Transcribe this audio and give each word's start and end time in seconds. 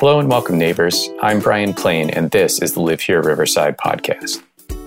Hello 0.00 0.20
and 0.20 0.30
welcome, 0.30 0.56
neighbors. 0.56 1.08
I'm 1.22 1.40
Brian 1.40 1.74
Plain, 1.74 2.10
and 2.10 2.30
this 2.30 2.62
is 2.62 2.74
the 2.74 2.80
Live 2.80 3.00
Here 3.00 3.20
Riverside 3.20 3.76
podcast. 3.78 4.40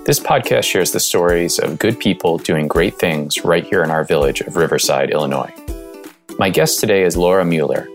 This 0.05 0.21
podcast 0.21 0.63
shares 0.63 0.93
the 0.93 1.02
stories 1.02 1.59
of 1.59 1.79
good 1.79 1.99
people 1.99 2.38
doing 2.38 2.65
great 2.70 2.97
things 2.97 3.43
right 3.43 3.66
here 3.66 3.84
in 3.84 3.91
our 3.91 4.05
village 4.05 4.39
of 4.39 4.55
Riverside, 4.55 5.09
Illinois. 5.09 5.54
My 6.39 6.50
guest 6.50 6.79
today 6.79 7.04
is 7.04 7.18
Laura 7.18 7.43
Muller. 7.43 7.89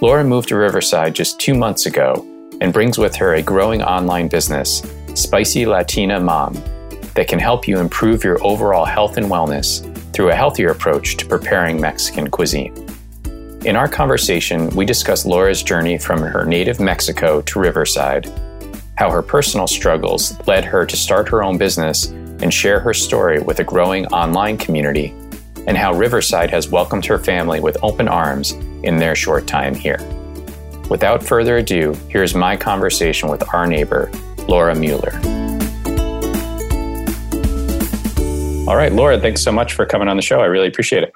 Laura 0.00 0.24
moved 0.24 0.48
to 0.48 0.56
Riverside 0.56 1.14
just 1.14 1.38
two 1.38 1.54
months 1.54 1.86
ago 1.86 2.26
and 2.60 2.72
brings 2.72 2.98
with 2.98 3.14
her 3.14 3.34
a 3.34 3.42
growing 3.42 3.80
online 3.80 4.26
business, 4.26 4.82
Spicy 5.14 5.64
Latina 5.64 6.18
Mom, 6.18 6.54
that 7.14 7.28
can 7.28 7.38
help 7.38 7.68
you 7.68 7.78
improve 7.78 8.24
your 8.24 8.44
overall 8.44 8.84
health 8.84 9.16
and 9.16 9.26
wellness 9.26 9.86
through 10.12 10.30
a 10.30 10.34
healthier 10.34 10.70
approach 10.70 11.18
to 11.18 11.26
preparing 11.26 11.80
Mexican 11.80 12.28
cuisine. 12.28 12.87
In 13.64 13.76
our 13.76 13.88
conversation, 13.88 14.68
we 14.70 14.84
discuss 14.84 15.26
Laura's 15.26 15.62
journey 15.62 15.98
from 15.98 16.22
her 16.22 16.44
native 16.44 16.80
Mexico 16.80 17.40
to 17.42 17.58
Riverside 17.58 18.32
how 18.98 19.08
her 19.12 19.22
personal 19.22 19.68
struggles 19.68 20.36
led 20.48 20.64
her 20.64 20.84
to 20.84 20.96
start 20.96 21.28
her 21.28 21.44
own 21.44 21.56
business 21.56 22.06
and 22.42 22.52
share 22.52 22.80
her 22.80 22.92
story 22.92 23.38
with 23.38 23.60
a 23.60 23.64
growing 23.64 24.04
online 24.06 24.58
community, 24.58 25.14
and 25.68 25.76
how 25.76 25.94
Riverside 25.94 26.50
has 26.50 26.68
welcomed 26.68 27.06
her 27.06 27.16
family 27.16 27.60
with 27.60 27.76
open 27.84 28.08
arms 28.08 28.52
in 28.82 28.96
their 28.96 29.14
short 29.14 29.46
time 29.46 29.72
here. 29.72 29.98
Without 30.90 31.22
further 31.22 31.58
ado, 31.58 31.94
here's 32.08 32.34
my 32.34 32.56
conversation 32.56 33.28
with 33.28 33.42
our 33.54 33.68
neighbor, 33.68 34.10
Laura 34.48 34.74
Muller. 34.74 35.12
All 38.68 38.76
right, 38.76 38.92
Laura, 38.92 39.20
thanks 39.20 39.42
so 39.42 39.52
much 39.52 39.74
for 39.74 39.86
coming 39.86 40.08
on 40.08 40.16
the 40.16 40.22
show. 40.22 40.40
I 40.40 40.46
really 40.46 40.66
appreciate 40.66 41.04
it. 41.04 41.12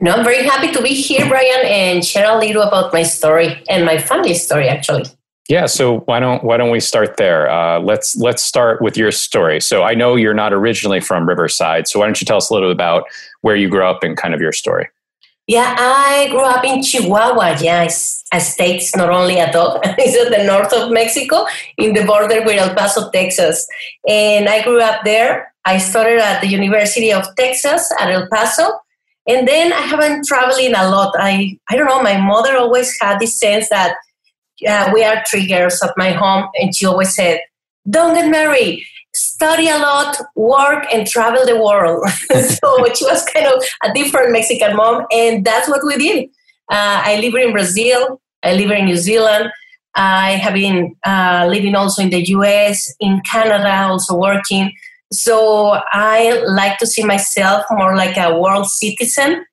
No, 0.00 0.12
I'm 0.12 0.24
very 0.24 0.44
happy 0.44 0.70
to 0.72 0.82
be 0.82 0.90
here, 0.90 1.28
Brian, 1.28 1.66
and 1.66 2.04
share 2.04 2.30
a 2.30 2.38
little 2.38 2.62
about 2.62 2.92
my 2.92 3.02
story 3.02 3.62
and 3.68 3.84
my 3.84 3.98
family 3.98 4.34
story, 4.34 4.68
actually. 4.68 5.04
Yeah, 5.48 5.64
so 5.64 6.00
why 6.00 6.20
don't 6.20 6.44
why 6.44 6.58
don't 6.58 6.70
we 6.70 6.78
start 6.78 7.16
there? 7.16 7.50
Uh, 7.50 7.80
let's 7.80 8.14
let's 8.16 8.42
start 8.42 8.82
with 8.82 8.98
your 8.98 9.10
story. 9.10 9.60
So 9.60 9.82
I 9.82 9.94
know 9.94 10.14
you're 10.14 10.34
not 10.34 10.52
originally 10.52 11.00
from 11.00 11.26
Riverside, 11.26 11.88
so 11.88 11.98
why 11.98 12.04
don't 12.04 12.20
you 12.20 12.26
tell 12.26 12.36
us 12.36 12.50
a 12.50 12.54
little 12.54 12.68
bit 12.68 12.74
about 12.76 13.04
where 13.40 13.56
you 13.56 13.68
grew 13.68 13.82
up 13.82 14.04
and 14.04 14.14
kind 14.14 14.34
of 14.34 14.40
your 14.40 14.52
story? 14.52 14.88
Yeah, 15.46 15.74
I 15.78 16.28
grew 16.28 16.42
up 16.42 16.62
in 16.62 16.82
Chihuahua. 16.82 17.56
Yeah, 17.60 17.84
it's 17.84 18.22
a 18.30 18.38
state, 18.38 18.82
it's 18.82 18.94
not 18.94 19.08
only 19.08 19.40
a 19.40 19.50
dog. 19.50 19.80
it's 19.84 20.14
at 20.22 20.38
the 20.38 20.44
north 20.44 20.74
of 20.74 20.92
Mexico, 20.92 21.46
in 21.78 21.94
the 21.94 22.04
border 22.04 22.42
with 22.44 22.60
El 22.60 22.74
Paso, 22.74 23.10
Texas. 23.10 23.66
And 24.06 24.46
I 24.46 24.62
grew 24.62 24.82
up 24.82 25.04
there. 25.04 25.54
I 25.64 25.78
started 25.78 26.18
at 26.18 26.42
the 26.42 26.48
University 26.48 27.10
of 27.10 27.24
Texas 27.36 27.90
at 27.98 28.10
El 28.10 28.28
Paso. 28.28 28.78
And 29.28 29.46
then 29.46 29.72
I 29.72 29.82
haven't 29.82 30.24
traveling 30.26 30.74
a 30.74 30.88
lot. 30.88 31.14
I 31.18 31.58
I 31.70 31.76
don't 31.76 31.86
know. 31.86 32.02
My 32.02 32.16
mother 32.16 32.56
always 32.56 32.96
had 33.00 33.20
this 33.20 33.38
sense 33.38 33.68
that 33.68 33.94
yeah, 34.60 34.92
we 34.92 35.04
are 35.04 35.22
three 35.30 35.46
girls 35.46 35.80
at 35.82 35.92
my 35.96 36.10
home, 36.10 36.48
and 36.54 36.74
she 36.74 36.86
always 36.86 37.14
said, 37.14 37.40
"Don't 37.88 38.14
get 38.14 38.30
married, 38.30 38.84
study 39.14 39.68
a 39.68 39.78
lot, 39.78 40.16
work, 40.34 40.86
and 40.92 41.06
travel 41.06 41.44
the 41.44 41.62
world." 41.62 42.08
so 42.30 42.68
she 42.94 43.04
was 43.04 43.22
kind 43.24 43.46
of 43.46 43.62
a 43.84 43.92
different 43.92 44.32
Mexican 44.32 44.74
mom, 44.76 45.04
and 45.12 45.44
that's 45.44 45.68
what 45.68 45.82
we 45.84 45.96
did. 45.96 46.30
Uh, 46.70 47.02
I 47.04 47.20
live 47.20 47.34
in 47.34 47.52
Brazil. 47.52 48.20
I 48.42 48.54
live 48.54 48.70
in 48.70 48.86
New 48.86 48.96
Zealand. 48.96 49.50
I 49.94 50.32
have 50.32 50.54
been 50.54 50.94
uh, 51.04 51.46
living 51.50 51.74
also 51.74 52.02
in 52.02 52.10
the 52.10 52.24
U.S., 52.28 52.94
in 53.00 53.20
Canada, 53.28 53.88
also 53.88 54.16
working. 54.16 54.72
So 55.12 55.80
I 55.92 56.42
like 56.46 56.78
to 56.78 56.86
see 56.86 57.04
myself 57.04 57.64
more 57.70 57.96
like 57.96 58.16
a 58.16 58.38
world 58.38 58.66
citizen, 58.66 59.44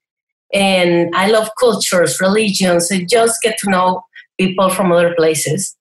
and 0.54 1.14
I 1.16 1.28
love 1.28 1.50
cultures, 1.60 2.20
religions, 2.20 2.92
and 2.92 3.10
just 3.10 3.42
get 3.42 3.58
to 3.60 3.70
know 3.70 4.04
people 4.38 4.70
from 4.70 4.92
other 4.92 5.14
places. 5.16 5.76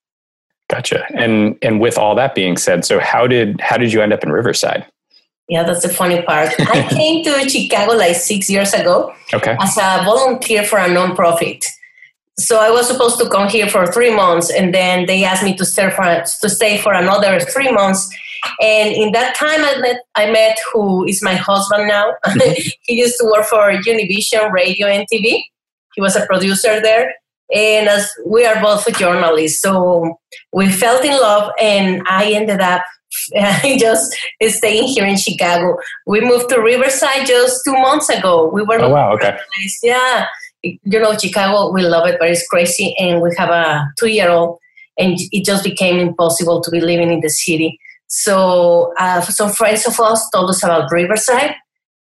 Gotcha. 0.70 1.04
And 1.14 1.58
and 1.62 1.80
with 1.80 1.98
all 1.98 2.14
that 2.14 2.34
being 2.34 2.56
said, 2.56 2.84
so 2.84 2.98
how 2.98 3.26
did 3.26 3.60
how 3.60 3.76
did 3.76 3.92
you 3.92 4.00
end 4.00 4.12
up 4.12 4.22
in 4.22 4.30
Riverside? 4.30 4.86
Yeah, 5.48 5.62
that's 5.62 5.82
the 5.82 5.90
funny 5.90 6.22
part. 6.22 6.54
I 6.58 6.88
came 6.88 7.22
to 7.24 7.48
Chicago 7.48 7.92
like 7.92 8.16
six 8.16 8.48
years 8.48 8.72
ago 8.72 9.12
okay. 9.34 9.56
as 9.60 9.76
a 9.76 10.02
volunteer 10.04 10.64
for 10.64 10.78
a 10.78 10.88
nonprofit. 10.88 11.62
So 12.38 12.58
I 12.58 12.70
was 12.70 12.88
supposed 12.88 13.18
to 13.20 13.28
come 13.28 13.48
here 13.48 13.68
for 13.68 13.86
three 13.92 14.12
months, 14.12 14.50
and 14.50 14.74
then 14.74 15.06
they 15.06 15.22
asked 15.22 15.44
me 15.44 15.54
to 15.56 15.64
stay 15.64 15.90
for 15.90 16.24
to 16.42 16.48
stay 16.48 16.78
for 16.78 16.92
another 16.92 17.38
three 17.40 17.70
months. 17.70 18.08
And 18.60 18.94
in 18.94 19.12
that 19.12 19.34
time, 19.34 19.60
I 19.64 19.78
met 19.78 19.96
I 20.14 20.30
met 20.30 20.58
who 20.72 21.04
is 21.06 21.22
my 21.22 21.34
husband 21.34 21.88
now. 21.88 22.14
Mm-hmm. 22.26 22.68
he 22.82 22.94
used 22.94 23.16
to 23.18 23.26
work 23.26 23.46
for 23.46 23.72
Univision 23.72 24.52
Radio 24.52 24.86
and 24.86 25.06
TV. 25.12 25.42
He 25.94 26.00
was 26.00 26.16
a 26.16 26.26
producer 26.26 26.80
there, 26.80 27.14
and 27.52 27.88
as 27.88 28.10
we 28.26 28.44
are 28.44 28.60
both 28.60 28.86
journalists 28.96 29.60
so 29.60 30.18
we 30.52 30.70
felt 30.70 31.04
in 31.04 31.12
love 31.12 31.50
and 31.60 32.02
i 32.06 32.30
ended 32.32 32.60
up 32.60 32.82
just 33.78 34.12
staying 34.42 34.88
here 34.88 35.06
in 35.06 35.16
chicago. 35.16 35.76
We 36.04 36.20
moved 36.20 36.48
to 36.48 36.60
riverside 36.60 37.26
just 37.26 37.60
two 37.64 37.74
months 37.74 38.08
ago. 38.08 38.50
We 38.52 38.62
were 38.62 38.80
oh 38.80 38.88
wow 38.88 39.12
okay. 39.14 39.36
yeah. 39.84 40.26
You 40.62 40.98
know 40.98 41.16
chicago 41.16 41.70
we 41.72 41.82
love 41.82 42.08
it 42.08 42.16
but 42.18 42.30
it's 42.30 42.46
crazy. 42.48 42.94
And 42.98 43.22
we 43.22 43.30
have 43.38 43.50
a 43.50 43.86
two 43.98 44.08
year 44.08 44.30
old 44.30 44.58
and 44.98 45.16
it 45.30 45.44
just 45.44 45.62
became 45.62 45.98
impossible 46.00 46.60
to 46.62 46.70
be 46.72 46.80
living 46.80 47.12
in 47.12 47.20
the 47.20 47.30
city 47.30 47.78
so 48.06 48.92
uh, 48.98 49.20
some 49.20 49.50
friends 49.50 49.86
of 49.86 49.98
us 50.00 50.28
told 50.30 50.50
us 50.50 50.62
about 50.62 50.90
riverside 50.92 51.54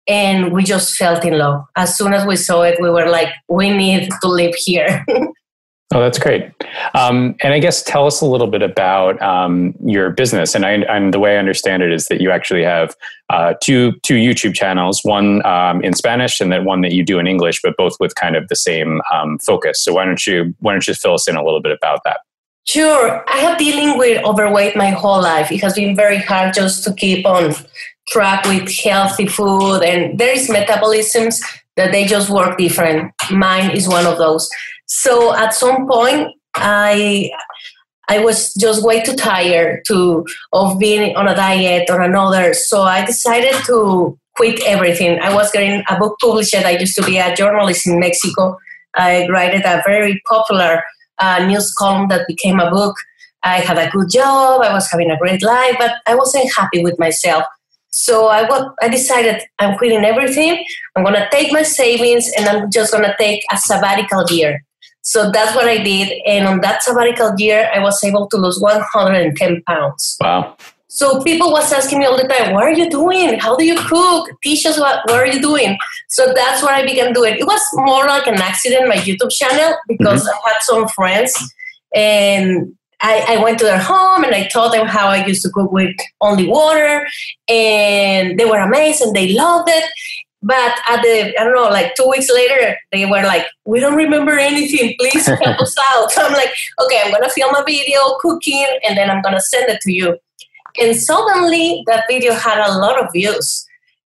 and 0.10 0.52
we 0.52 0.64
just 0.64 0.96
felt 0.96 1.24
in 1.24 1.38
love. 1.38 1.64
As 1.76 1.96
soon 1.96 2.14
as 2.14 2.26
we 2.26 2.36
saw 2.36 2.64
it, 2.64 2.82
we 2.82 2.90
were 2.90 3.08
like, 3.08 3.30
we 3.48 3.70
need 3.70 4.10
to 4.22 4.28
live 4.28 4.56
here. 4.56 5.06
oh, 5.10 6.00
that's 6.00 6.18
great. 6.18 6.52
Um, 6.96 7.36
and 7.44 7.54
I 7.54 7.60
guess 7.60 7.84
tell 7.84 8.08
us 8.08 8.20
a 8.20 8.26
little 8.26 8.48
bit 8.48 8.64
about 8.64 9.22
um, 9.22 9.76
your 9.86 10.10
business. 10.10 10.56
And, 10.56 10.66
I, 10.66 10.72
and 10.72 11.14
the 11.14 11.20
way 11.20 11.36
I 11.36 11.38
understand 11.38 11.84
it 11.84 11.92
is 11.92 12.08
that 12.08 12.22
you 12.22 12.32
actually 12.32 12.64
have 12.64 12.96
uh, 13.30 13.54
two 13.62 13.94
two 14.02 14.16
YouTube 14.16 14.56
channels, 14.56 15.02
one 15.04 15.46
um, 15.46 15.84
in 15.84 15.94
Spanish 15.94 16.42
and 16.42 16.52
then 16.52 16.66
one 16.66 16.82
that 16.82 16.92
you 16.92 17.06
do 17.06 17.20
in 17.20 17.28
English, 17.28 17.62
but 17.62 17.78
both 17.78 17.94
with 18.00 18.16
kind 18.16 18.36
of 18.36 18.48
the 18.48 18.56
same 18.56 19.02
um, 19.14 19.38
focus. 19.38 19.84
So 19.84 19.94
why 19.94 20.06
don't 20.06 20.26
you 20.26 20.56
why 20.60 20.72
don't 20.72 20.88
you 20.88 20.96
fill 20.96 21.14
us 21.14 21.30
in 21.30 21.36
a 21.36 21.44
little 21.44 21.62
bit 21.62 21.72
about 21.72 22.02
that? 22.06 22.22
Sure. 22.72 23.24
I 23.28 23.38
have 23.40 23.58
dealing 23.58 23.98
with 23.98 24.24
overweight 24.24 24.76
my 24.76 24.92
whole 24.92 25.24
life. 25.24 25.52
It 25.52 25.62
has 25.62 25.74
been 25.74 25.96
very 25.96 26.20
hard 26.20 26.54
just 26.54 26.84
to 26.84 26.94
keep 26.94 27.26
on 27.26 27.56
track 28.10 28.46
with 28.46 28.72
healthy 28.84 29.26
food 29.26 29.82
and 29.82 30.20
there 30.20 30.34
is 30.34 30.50
metabolisms 30.50 31.42
that 31.78 31.92
they 31.92 32.06
just 32.06 32.30
work 32.30 32.60
different 32.60 33.12
mine 33.32 33.72
is 33.72 33.88
one 33.88 34.06
of 34.06 34.18
those 34.18 34.50
so 34.88 35.36
at 35.36 35.54
some 35.54 35.88
point 35.88 36.28
i 36.56 37.30
i 38.10 38.18
was 38.18 38.52
just 38.56 38.84
way 38.84 39.00
too 39.04 39.16
tired 39.16 39.82
to 39.86 40.26
of 40.54 40.80
being 40.80 41.16
on 41.16 41.28
a 41.28 41.36
diet 41.36 41.88
or 41.90 42.02
another 42.02 42.52
so 42.52 42.82
i 42.82 43.06
decided 43.06 43.54
to 43.64 44.18
quit 44.36 44.60
everything 44.66 45.20
i 45.20 45.32
was 45.32 45.52
getting 45.52 45.84
a 45.88 46.00
book 46.00 46.16
published 46.20 46.56
i 46.56 46.72
used 46.72 46.96
to 46.96 47.06
be 47.06 47.20
a 47.20 47.36
journalist 47.36 47.86
in 47.86 48.00
mexico 48.00 48.58
i 48.96 49.28
wrote 49.28 49.54
a 49.54 49.84
very 49.86 50.20
popular 50.28 50.82
uh, 51.20 51.46
news 51.46 51.74
column 51.74 52.08
that 52.08 52.28
became 52.28 52.60
a 52.60 52.70
book 52.70 52.96
i 53.44 53.60
had 53.60 53.78
a 53.78 53.90
good 53.92 54.10
job 54.10 54.62
i 54.62 54.74
was 54.74 54.90
having 54.92 55.12
a 55.12 55.18
great 55.18 55.42
life 55.44 55.76
but 55.78 55.96
i 56.08 56.16
wasn't 56.16 56.50
happy 56.56 56.84
with 56.84 56.98
myself 57.00 57.44
so 57.92 58.28
I 58.28 58.48
I 58.82 58.88
decided 58.88 59.42
I'm 59.58 59.78
quitting 59.78 60.06
everything. 60.06 60.64
I'm 60.96 61.04
going 61.04 61.16
to 61.16 61.28
take 61.32 61.52
my 61.52 61.64
savings 61.64 62.30
and 62.38 62.48
I'm 62.48 62.72
just 62.72 62.92
going 62.92 63.04
to 63.04 63.16
take 63.20 63.42
a 63.52 63.58
sabbatical 63.58 64.26
year. 64.30 64.64
So 65.02 65.32
that's 65.32 65.56
what 65.56 65.66
I 65.66 65.78
did. 65.78 66.22
And 66.26 66.48
on 66.48 66.62
that 66.62 66.84
sabbatical 66.84 67.34
year, 67.38 67.70
I 67.74 67.80
was 67.80 68.02
able 68.04 68.28
to 68.28 68.38
lose 68.38 68.60
110 68.60 69.64
pounds. 69.64 70.18
Wow. 70.22 70.56
So 70.92 71.22
people 71.22 71.52
was 71.52 71.72
asking 71.72 72.00
me 72.00 72.06
all 72.06 72.18
the 72.18 72.28
time, 72.28 72.52
what 72.54 72.64
are 72.64 72.74
you 72.74 72.90
doing? 72.90 73.38
How 73.38 73.56
do 73.56 73.64
you 73.64 73.78
cook? 73.78 74.32
Teach 74.42 74.66
us 74.66 74.80
what, 74.80 75.08
what 75.08 75.20
are 75.20 75.28
you 75.28 75.40
doing? 75.40 75.78
So 76.08 76.34
that's 76.34 76.64
what 76.64 76.74
I 76.74 76.84
began 76.84 77.14
doing. 77.14 77.36
It 77.36 77.46
was 77.46 77.62
more 77.74 78.08
like 78.08 78.26
an 78.26 78.42
accident, 78.42 78.88
my 78.88 78.96
YouTube 78.96 79.32
channel, 79.32 79.78
because 79.88 80.24
mm-hmm. 80.24 80.48
I 80.48 80.52
had 80.52 80.62
some 80.62 80.88
friends 80.88 81.54
and 81.94 82.76
I, 83.02 83.24
I, 83.30 83.44
went 83.44 83.60
to 83.60 83.66
their 83.66 83.80
home 83.80 84.24
and 84.24 84.34
I 84.34 84.48
taught 84.48 84.74
them 84.74 84.88
how 84.88 85.08
I 85.08 85.26
used 85.26 85.44
to 85.44 85.50
cook 85.50 85.72
with 85.72 85.96
only 86.22 86.48
water, 86.48 87.08
and 87.48 88.38
they 88.38 88.46
were 88.46 88.60
amazed 88.60 89.02
and 89.02 89.16
they 89.16 89.32
loved 89.32 89.70
it. 89.70 89.86
But 90.42 90.74
at 90.88 91.02
the 91.02 91.34
I 91.40 91.44
don't 91.44 91.56
know, 91.56 91.70
like 91.70 91.96
two 91.96 92.10
weeks 92.10 92.30
later, 92.30 92.78
they 92.92 93.06
were 93.06 93.24
like, 93.24 93.46
"We 93.66 93.80
don't 93.80 93.96
remember 93.96 94.38
anything. 94.38 94.96
Please 95.00 95.26
help 95.26 95.62
us 95.62 95.76
out." 95.94 96.12
So 96.12 96.22
I'm 96.26 96.34
like, 96.34 96.52
"Okay, 96.84 97.02
I'm 97.06 97.12
gonna 97.12 97.30
film 97.30 97.56
a 97.56 97.64
video 97.64 98.18
cooking, 98.20 98.68
and 98.86 98.98
then 98.98 99.10
I'm 99.10 99.22
gonna 99.22 99.42
send 99.42 99.70
it 99.70 99.80
to 99.82 99.94
you." 99.94 100.18
And 100.78 100.96
suddenly, 100.96 101.84
that 101.88 102.06
video 102.10 102.34
had 102.34 102.60
a 102.60 102.78
lot 102.78 103.02
of 103.02 103.12
views, 103.14 103.66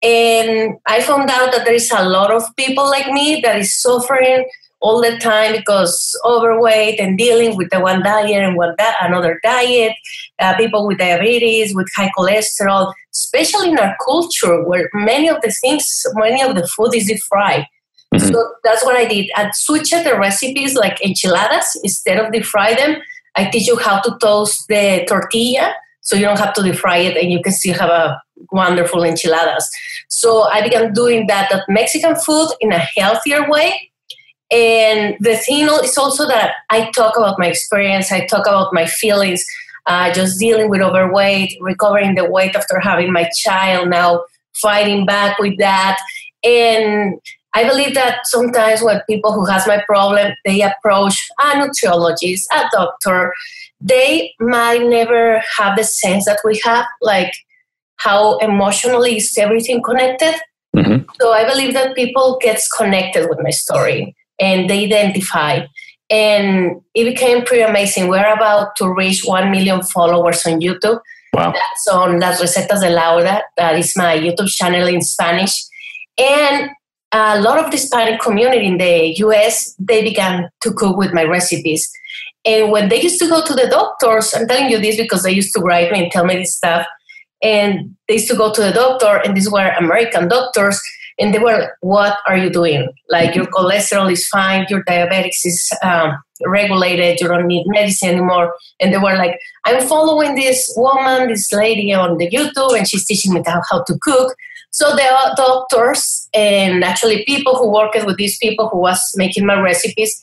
and 0.01 0.77
I 0.85 1.01
found 1.01 1.29
out 1.29 1.51
that 1.51 1.65
there 1.65 1.73
is 1.73 1.91
a 1.91 2.07
lot 2.07 2.31
of 2.31 2.43
people 2.55 2.85
like 2.85 3.11
me 3.11 3.41
that 3.41 3.57
is 3.57 3.81
suffering 3.81 4.45
all 4.81 5.01
the 5.01 5.17
time 5.17 5.53
because 5.53 6.15
overweight 6.25 6.99
and 6.99 7.17
dealing 7.17 7.57
with 7.57 7.69
the 7.71 7.79
one 7.79 8.03
diet 8.03 8.43
and 8.43 8.55
one 8.55 8.75
di- 8.77 8.95
another 9.01 9.39
diet, 9.41 9.93
uh, 10.39 10.55
people 10.57 10.85
with 10.85 10.99
diabetes, 10.99 11.73
with 11.73 11.87
high 11.95 12.11
cholesterol, 12.15 12.93
especially 13.13 13.69
in 13.69 13.79
our 13.79 13.95
culture 14.05 14.63
where 14.63 14.89
many 14.93 15.27
of 15.27 15.41
the 15.41 15.51
things, 15.61 16.05
many 16.13 16.43
of 16.43 16.55
the 16.55 16.67
food 16.67 16.93
is 16.93 17.07
deep 17.07 17.19
fried. 17.21 17.65
Mm-hmm. 18.13 18.27
So 18.27 18.53
that's 18.63 18.85
what 18.85 18.95
I 18.95 19.05
did. 19.05 19.31
I 19.35 19.49
switched 19.53 20.03
the 20.03 20.17
recipes 20.19 20.75
like 20.75 21.03
enchiladas 21.03 21.79
instead 21.83 22.19
of 22.19 22.31
deep 22.31 22.45
fry 22.45 22.75
them. 22.75 22.97
I 23.35 23.49
teach 23.49 23.65
you 23.65 23.77
how 23.77 24.01
to 24.01 24.15
toast 24.21 24.67
the 24.67 25.03
tortilla 25.07 25.73
so 26.05 26.15
you 26.15 26.23
don't 26.23 26.39
have 26.39 26.53
to 26.53 26.63
deep 26.63 26.75
fry 26.75 26.97
it 26.97 27.17
and 27.17 27.31
you 27.31 27.41
can 27.41 27.51
still 27.51 27.73
have 27.73 27.89
a 27.89 28.21
wonderful 28.51 29.03
enchiladas. 29.03 29.69
So 30.07 30.43
I 30.43 30.61
began 30.61 30.93
doing 30.93 31.27
that, 31.27 31.49
that 31.51 31.65
Mexican 31.67 32.15
food 32.15 32.49
in 32.61 32.71
a 32.71 32.79
healthier 32.95 33.49
way. 33.49 33.91
And 34.51 35.17
the 35.19 35.35
thing 35.35 35.67
is 35.83 35.97
also 35.97 36.27
that 36.27 36.53
I 36.69 36.91
talk 36.91 37.17
about 37.17 37.39
my 37.39 37.47
experience, 37.47 38.11
I 38.11 38.27
talk 38.27 38.45
about 38.45 38.71
my 38.71 38.85
feelings, 38.85 39.43
uh, 39.87 40.13
just 40.13 40.39
dealing 40.39 40.69
with 40.69 40.81
overweight, 40.81 41.57
recovering 41.59 42.13
the 42.13 42.29
weight 42.29 42.55
after 42.55 42.79
having 42.79 43.11
my 43.11 43.27
child, 43.35 43.89
now 43.89 44.23
fighting 44.61 45.07
back 45.07 45.39
with 45.39 45.57
that. 45.57 45.99
And 46.43 47.19
I 47.55 47.67
believe 47.67 47.95
that 47.95 48.19
sometimes 48.25 48.83
when 48.83 49.01
people 49.09 49.33
who 49.33 49.45
has 49.45 49.65
my 49.65 49.81
problem, 49.87 50.33
they 50.45 50.61
approach 50.61 51.27
a 51.39 51.53
nutriologist, 51.53 52.43
a 52.53 52.69
doctor, 52.71 53.33
they 53.87 54.33
might 54.39 54.83
never 54.83 55.41
have 55.57 55.77
the 55.77 55.83
sense 55.83 56.25
that 56.25 56.39
we 56.43 56.59
have, 56.63 56.85
like 57.01 57.31
how 57.97 58.37
emotionally 58.39 59.17
is 59.17 59.37
everything 59.37 59.81
connected. 59.83 60.35
Mm-hmm. 60.75 61.09
So 61.21 61.31
I 61.31 61.47
believe 61.47 61.73
that 61.73 61.95
people 61.95 62.39
gets 62.41 62.67
connected 62.67 63.29
with 63.29 63.39
my 63.41 63.51
story 63.51 64.15
and 64.39 64.69
they 64.69 64.85
identify. 64.85 65.67
And 66.09 66.81
it 66.93 67.05
became 67.05 67.45
pretty 67.45 67.63
amazing. 67.63 68.09
We're 68.09 68.33
about 68.33 68.75
to 68.77 68.91
reach 68.91 69.23
1 69.23 69.51
million 69.51 69.81
followers 69.81 70.45
on 70.45 70.59
YouTube. 70.61 70.99
Wow. 71.33 71.51
That's 71.51 71.87
on 71.87 72.19
Las 72.19 72.41
Recetas 72.41 72.81
de 72.81 72.89
Laura. 72.89 73.43
That 73.57 73.77
is 73.77 73.95
my 73.95 74.17
YouTube 74.17 74.47
channel 74.47 74.87
in 74.87 75.01
Spanish. 75.01 75.63
And 76.17 76.69
a 77.11 77.39
lot 77.39 77.59
of 77.59 77.65
the 77.65 77.77
Hispanic 77.77 78.19
community 78.19 78.65
in 78.65 78.77
the 78.77 79.15
US, 79.25 79.75
they 79.79 80.03
began 80.03 80.49
to 80.61 80.73
cook 80.73 80.97
with 80.97 81.13
my 81.13 81.23
recipes. 81.23 81.91
And 82.45 82.71
when 82.71 82.89
they 82.89 83.01
used 83.01 83.19
to 83.19 83.27
go 83.27 83.43
to 83.43 83.53
the 83.53 83.67
doctors, 83.67 84.33
I'm 84.33 84.47
telling 84.47 84.69
you 84.69 84.79
this 84.79 84.97
because 84.97 85.23
they 85.23 85.31
used 85.31 85.53
to 85.53 85.61
write 85.61 85.91
me 85.91 86.03
and 86.03 86.11
tell 86.11 86.25
me 86.25 86.35
this 86.35 86.55
stuff. 86.55 86.85
And 87.41 87.95
they 88.07 88.15
used 88.15 88.29
to 88.29 88.35
go 88.35 88.53
to 88.53 88.61
the 88.61 88.71
doctor, 88.71 89.21
and 89.23 89.35
these 89.35 89.49
were 89.49 89.67
American 89.77 90.27
doctors, 90.27 90.81
and 91.19 91.33
they 91.33 91.39
were, 91.39 91.57
like, 91.59 91.69
"What 91.81 92.17
are 92.27 92.37
you 92.37 92.49
doing? 92.49 92.87
Like 93.09 93.35
your 93.35 93.45
cholesterol 93.45 94.11
is 94.11 94.27
fine, 94.27 94.65
your 94.69 94.83
diabetes 94.83 95.41
is 95.43 95.71
um, 95.83 96.17
regulated, 96.45 97.19
you 97.19 97.27
don't 97.27 97.47
need 97.47 97.65
medicine 97.67 98.09
anymore." 98.09 98.53
And 98.79 98.93
they 98.93 98.97
were 98.97 99.15
like, 99.15 99.39
"I'm 99.65 99.85
following 99.87 100.35
this 100.35 100.73
woman, 100.77 101.27
this 101.27 101.51
lady 101.51 101.93
on 101.93 102.17
the 102.17 102.29
YouTube, 102.29 102.77
and 102.77 102.87
she's 102.87 103.05
teaching 103.05 103.33
me 103.33 103.43
how, 103.45 103.61
how 103.69 103.83
to 103.83 103.97
cook." 104.01 104.35
So 104.71 104.91
the 104.91 105.33
doctors 105.37 106.27
and 106.33 106.83
actually 106.83 107.23
people 107.25 107.55
who 107.55 107.71
worked 107.71 108.05
with 108.05 108.17
these 108.17 108.37
people 108.37 108.67
who 108.67 108.79
was 108.79 108.99
making 109.15 109.45
my 109.45 109.59
recipes 109.59 110.21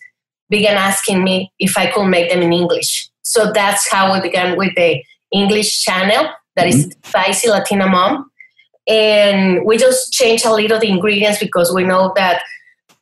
began 0.52 0.76
asking 0.76 1.24
me 1.24 1.50
if 1.58 1.76
I 1.76 1.90
could 1.90 2.06
make 2.06 2.30
them 2.30 2.42
in 2.42 2.52
English. 2.52 3.08
So 3.22 3.50
that's 3.52 3.90
how 3.90 4.12
we 4.12 4.20
began 4.20 4.56
with 4.56 4.74
the 4.76 5.02
English 5.32 5.82
channel 5.82 6.28
that 6.54 6.66
mm-hmm. 6.66 6.90
is 6.90 6.96
Spicy 7.02 7.48
Latina 7.48 7.88
Mom. 7.88 8.30
And 8.86 9.64
we 9.64 9.78
just 9.78 10.12
changed 10.12 10.44
a 10.44 10.52
little 10.52 10.78
the 10.78 10.90
ingredients 10.90 11.38
because 11.40 11.72
we 11.74 11.84
know 11.84 12.12
that 12.16 12.42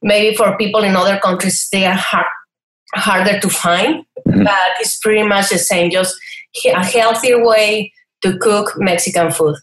maybe 0.00 0.36
for 0.36 0.56
people 0.56 0.84
in 0.84 0.94
other 0.94 1.18
countries 1.18 1.68
they 1.72 1.86
are 1.86 1.94
hard, 1.94 2.26
harder 2.94 3.40
to 3.40 3.48
find, 3.48 4.04
mm-hmm. 4.26 4.44
but 4.44 4.70
it's 4.78 4.98
pretty 4.98 5.26
much 5.26 5.50
the 5.50 5.58
same, 5.58 5.90
just 5.90 6.14
a 6.66 6.84
healthier 6.84 7.44
way 7.44 7.92
to 8.22 8.38
cook 8.38 8.74
Mexican 8.76 9.32
food. 9.32 9.56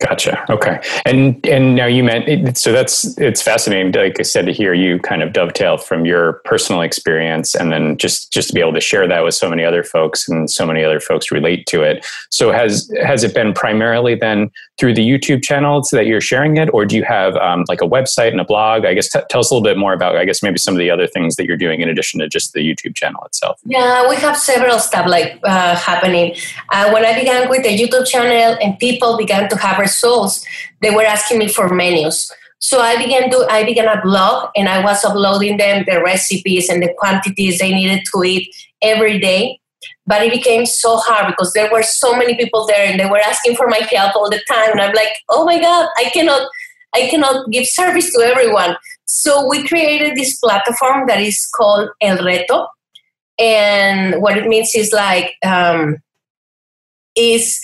Gotcha. 0.00 0.44
Okay. 0.48 0.80
And 1.06 1.44
and 1.44 1.74
now 1.74 1.86
you 1.86 2.04
meant 2.04 2.56
so 2.56 2.70
that's 2.70 3.18
it's 3.18 3.42
fascinating. 3.42 3.90
Like 3.90 4.20
I 4.20 4.22
said, 4.22 4.46
to 4.46 4.52
hear 4.52 4.72
you 4.72 5.00
kind 5.00 5.24
of 5.24 5.32
dovetail 5.32 5.76
from 5.76 6.06
your 6.06 6.34
personal 6.44 6.82
experience, 6.82 7.56
and 7.56 7.72
then 7.72 7.96
just 7.96 8.32
just 8.32 8.48
to 8.48 8.54
be 8.54 8.60
able 8.60 8.74
to 8.74 8.80
share 8.80 9.08
that 9.08 9.24
with 9.24 9.34
so 9.34 9.50
many 9.50 9.64
other 9.64 9.82
folks, 9.82 10.28
and 10.28 10.48
so 10.48 10.64
many 10.64 10.84
other 10.84 11.00
folks 11.00 11.32
relate 11.32 11.66
to 11.66 11.82
it. 11.82 12.06
So 12.30 12.52
has 12.52 12.88
has 13.02 13.24
it 13.24 13.34
been 13.34 13.52
primarily 13.52 14.14
then 14.14 14.52
through 14.78 14.94
the 14.94 15.06
YouTube 15.06 15.42
channel 15.42 15.82
so 15.82 15.96
that 15.96 16.06
you're 16.06 16.20
sharing 16.20 16.56
it, 16.56 16.68
or 16.72 16.86
do 16.86 16.96
you 16.96 17.02
have 17.02 17.36
um, 17.36 17.64
like 17.68 17.80
a 17.80 17.86
website 17.86 18.30
and 18.30 18.40
a 18.40 18.44
blog? 18.44 18.84
I 18.84 18.94
guess 18.94 19.08
t- 19.08 19.20
tell 19.28 19.40
us 19.40 19.50
a 19.50 19.54
little 19.54 19.64
bit 19.64 19.76
more 19.76 19.92
about 19.92 20.16
I 20.16 20.24
guess 20.24 20.42
maybe 20.42 20.58
some 20.58 20.74
of 20.74 20.78
the 20.78 20.90
other 20.90 21.06
things 21.06 21.36
that 21.36 21.46
you're 21.46 21.56
doing 21.56 21.80
in 21.80 21.88
addition 21.88 22.20
to 22.20 22.28
just 22.28 22.52
the 22.52 22.60
YouTube 22.60 22.94
channel 22.94 23.22
itself. 23.24 23.60
Yeah, 23.64 24.08
we 24.08 24.16
have 24.16 24.36
several 24.36 24.78
stuff 24.78 25.06
like 25.08 25.40
uh, 25.44 25.76
happening. 25.76 26.36
Uh, 26.70 26.90
when 26.90 27.04
I 27.04 27.18
began 27.18 27.48
with 27.48 27.62
the 27.62 27.76
YouTube 27.76 28.06
channel, 28.06 28.56
and 28.62 28.78
people 28.78 29.16
began 29.16 29.48
to 29.48 29.56
have 29.56 29.78
results, 29.78 30.46
they 30.80 30.90
were 30.90 31.04
asking 31.04 31.38
me 31.38 31.48
for 31.48 31.68
menus. 31.68 32.32
So 32.60 32.80
I 32.80 32.96
began 32.96 33.30
to 33.30 33.46
I 33.48 33.64
began 33.64 33.86
a 33.86 34.00
blog 34.02 34.50
and 34.56 34.68
I 34.68 34.82
was 34.82 35.04
uploading 35.04 35.58
them 35.58 35.84
the 35.86 36.02
recipes 36.02 36.68
and 36.68 36.82
the 36.82 36.92
quantities 36.98 37.58
they 37.58 37.72
needed 37.72 38.04
to 38.12 38.24
eat 38.24 38.54
every 38.82 39.18
day. 39.18 39.57
But 40.06 40.22
it 40.22 40.32
became 40.32 40.66
so 40.66 40.96
hard 40.96 41.26
because 41.28 41.52
there 41.52 41.70
were 41.70 41.82
so 41.82 42.16
many 42.16 42.34
people 42.34 42.66
there 42.66 42.84
and 42.84 42.98
they 42.98 43.06
were 43.06 43.20
asking 43.20 43.56
for 43.56 43.68
my 43.68 43.78
help 43.90 44.16
all 44.16 44.30
the 44.30 44.42
time. 44.48 44.72
And 44.72 44.80
I'm 44.80 44.94
like, 44.94 45.12
oh 45.28 45.44
my 45.44 45.60
God, 45.60 45.88
I 45.96 46.10
cannot 46.10 46.48
I 46.94 47.08
cannot 47.10 47.50
give 47.50 47.66
service 47.66 48.12
to 48.14 48.22
everyone. 48.22 48.76
So 49.04 49.46
we 49.46 49.66
created 49.66 50.16
this 50.16 50.38
platform 50.38 51.06
that 51.06 51.20
is 51.20 51.48
called 51.54 51.90
El 52.00 52.18
Reto. 52.18 52.66
And 53.38 54.20
what 54.20 54.36
it 54.36 54.46
means 54.46 54.74
is 54.74 54.92
like 54.92 55.34
um, 55.44 55.98
is 57.18 57.60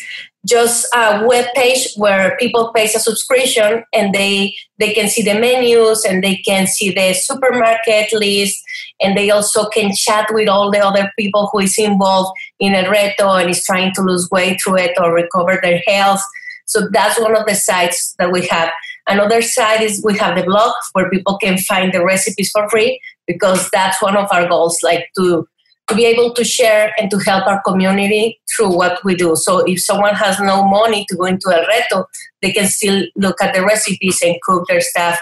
just 0.47 0.87
a 0.95 1.25
web 1.27 1.47
page 1.55 1.89
where 1.97 2.37
people 2.39 2.71
pay 2.75 2.85
a 2.85 2.89
subscription 2.89 3.83
and 3.95 4.15
they 4.15 4.55
they 4.79 4.93
can 4.93 5.09
see 5.09 5.23
the 5.23 5.35
menus 5.35 6.05
and 6.05 6.23
they 6.23 6.37
can 6.37 6.67
see 6.67 6.91
the 6.91 7.15
supermarket 7.15 8.13
list. 8.13 8.61
And 9.01 9.17
they 9.17 9.31
also 9.31 9.69
can 9.69 9.95
chat 9.95 10.29
with 10.33 10.49
all 10.49 10.71
the 10.71 10.79
other 10.79 11.11
people 11.19 11.49
who 11.53 11.61
is 11.61 11.79
involved 11.79 12.33
in 12.61 12.75
a 12.75 12.85
reto 12.85 13.41
and 13.41 13.51
is 13.51 13.65
trying 13.65 13.93
to 13.95 14.03
lose 14.03 14.29
weight 14.31 14.61
through 14.63 14.79
it 14.79 14.93
or 14.99 15.13
recover 15.13 15.59
their 15.63 15.81
health. 15.87 16.21
So 16.67 16.89
that's 16.93 17.21
one 17.21 17.37
of 17.37 17.47
the 17.47 17.55
sites 17.55 18.15
that 18.19 18.33
we 18.33 18.47
have. 18.47 18.71
Another 19.07 19.43
site 19.43 19.83
is 19.83 20.03
we 20.05 20.17
have 20.19 20.37
the 20.37 20.45
blog 20.45 20.73
where 20.93 21.11
people 21.11 21.39
can 21.39 21.59
find 21.59 21.93
the 21.93 22.05
recipes 22.05 22.51
for 22.51 22.69
free 22.71 23.01
because 23.27 23.69
that's 23.71 24.01
one 24.03 24.17
of 24.17 24.29
our 24.33 24.49
goals 24.49 24.79
like 24.83 25.07
to 25.17 25.47
to 25.89 25.95
be 25.95 26.07
able 26.07 26.33
to 26.33 26.45
share 26.45 26.93
and 26.99 27.11
to 27.11 27.19
help 27.19 27.47
our 27.47 27.61
community 27.63 28.41
through 28.55 28.75
what 28.75 29.05
we 29.05 29.15
do. 29.15 29.37
So 29.37 29.59
if 29.67 29.83
someone 29.83 30.15
has 30.15 30.41
no 30.41 30.65
money 30.65 31.05
to 31.09 31.17
go 31.17 31.27
into 31.27 31.51
El 31.53 31.65
Reto, 31.67 32.07
they 32.41 32.53
can 32.53 32.67
still 32.67 33.05
look 33.17 33.41
at 33.43 33.55
the 33.55 33.63
recipes 33.63 34.21
and 34.25 34.37
cook 34.43 34.67
their 34.69 34.81
stuff. 34.81 35.19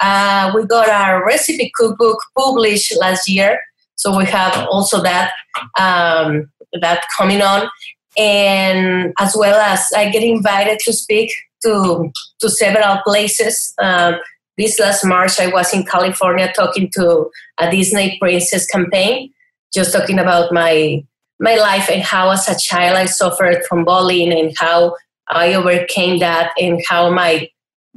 Uh, 0.00 0.52
we 0.54 0.66
got 0.66 0.88
our 0.88 1.24
recipe 1.26 1.70
cookbook 1.74 2.18
published 2.38 2.96
last 2.98 3.28
year, 3.28 3.60
so 3.96 4.16
we 4.16 4.24
have 4.26 4.56
also 4.68 5.02
that 5.02 5.32
um, 5.78 6.50
that 6.80 7.04
coming 7.16 7.42
on, 7.42 7.68
and 8.16 9.12
as 9.18 9.34
well 9.36 9.54
as 9.54 9.84
I 9.96 10.10
get 10.10 10.22
invited 10.22 10.78
to 10.80 10.92
speak 10.92 11.32
to 11.64 12.10
to 12.40 12.48
several 12.48 12.98
places. 13.04 13.72
Um, 13.80 14.16
this 14.56 14.78
last 14.78 15.04
March, 15.04 15.40
I 15.40 15.48
was 15.48 15.74
in 15.74 15.84
California 15.84 16.52
talking 16.54 16.88
to 16.94 17.28
a 17.58 17.68
Disney 17.72 18.16
Princess 18.20 18.66
campaign 18.66 19.33
just 19.74 19.92
talking 19.92 20.18
about 20.18 20.52
my 20.52 21.04
my 21.40 21.56
life 21.56 21.90
and 21.90 22.02
how 22.02 22.30
as 22.30 22.48
a 22.48 22.58
child 22.58 22.96
I 22.96 23.06
suffered 23.06 23.64
from 23.68 23.84
bullying 23.84 24.32
and 24.32 24.52
how 24.56 24.94
I 25.28 25.54
overcame 25.54 26.20
that 26.20 26.52
and 26.60 26.80
how 26.88 27.10
my 27.10 27.48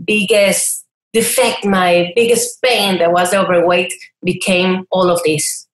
biggest 0.04 0.86
defect, 1.14 1.66
my 1.66 2.12
biggest 2.16 2.62
pain 2.62 2.98
that 3.00 3.12
was 3.12 3.34
overweight 3.34 3.94
became 4.24 4.86
all 4.92 5.10
of 5.10 5.22
this. 5.24 5.67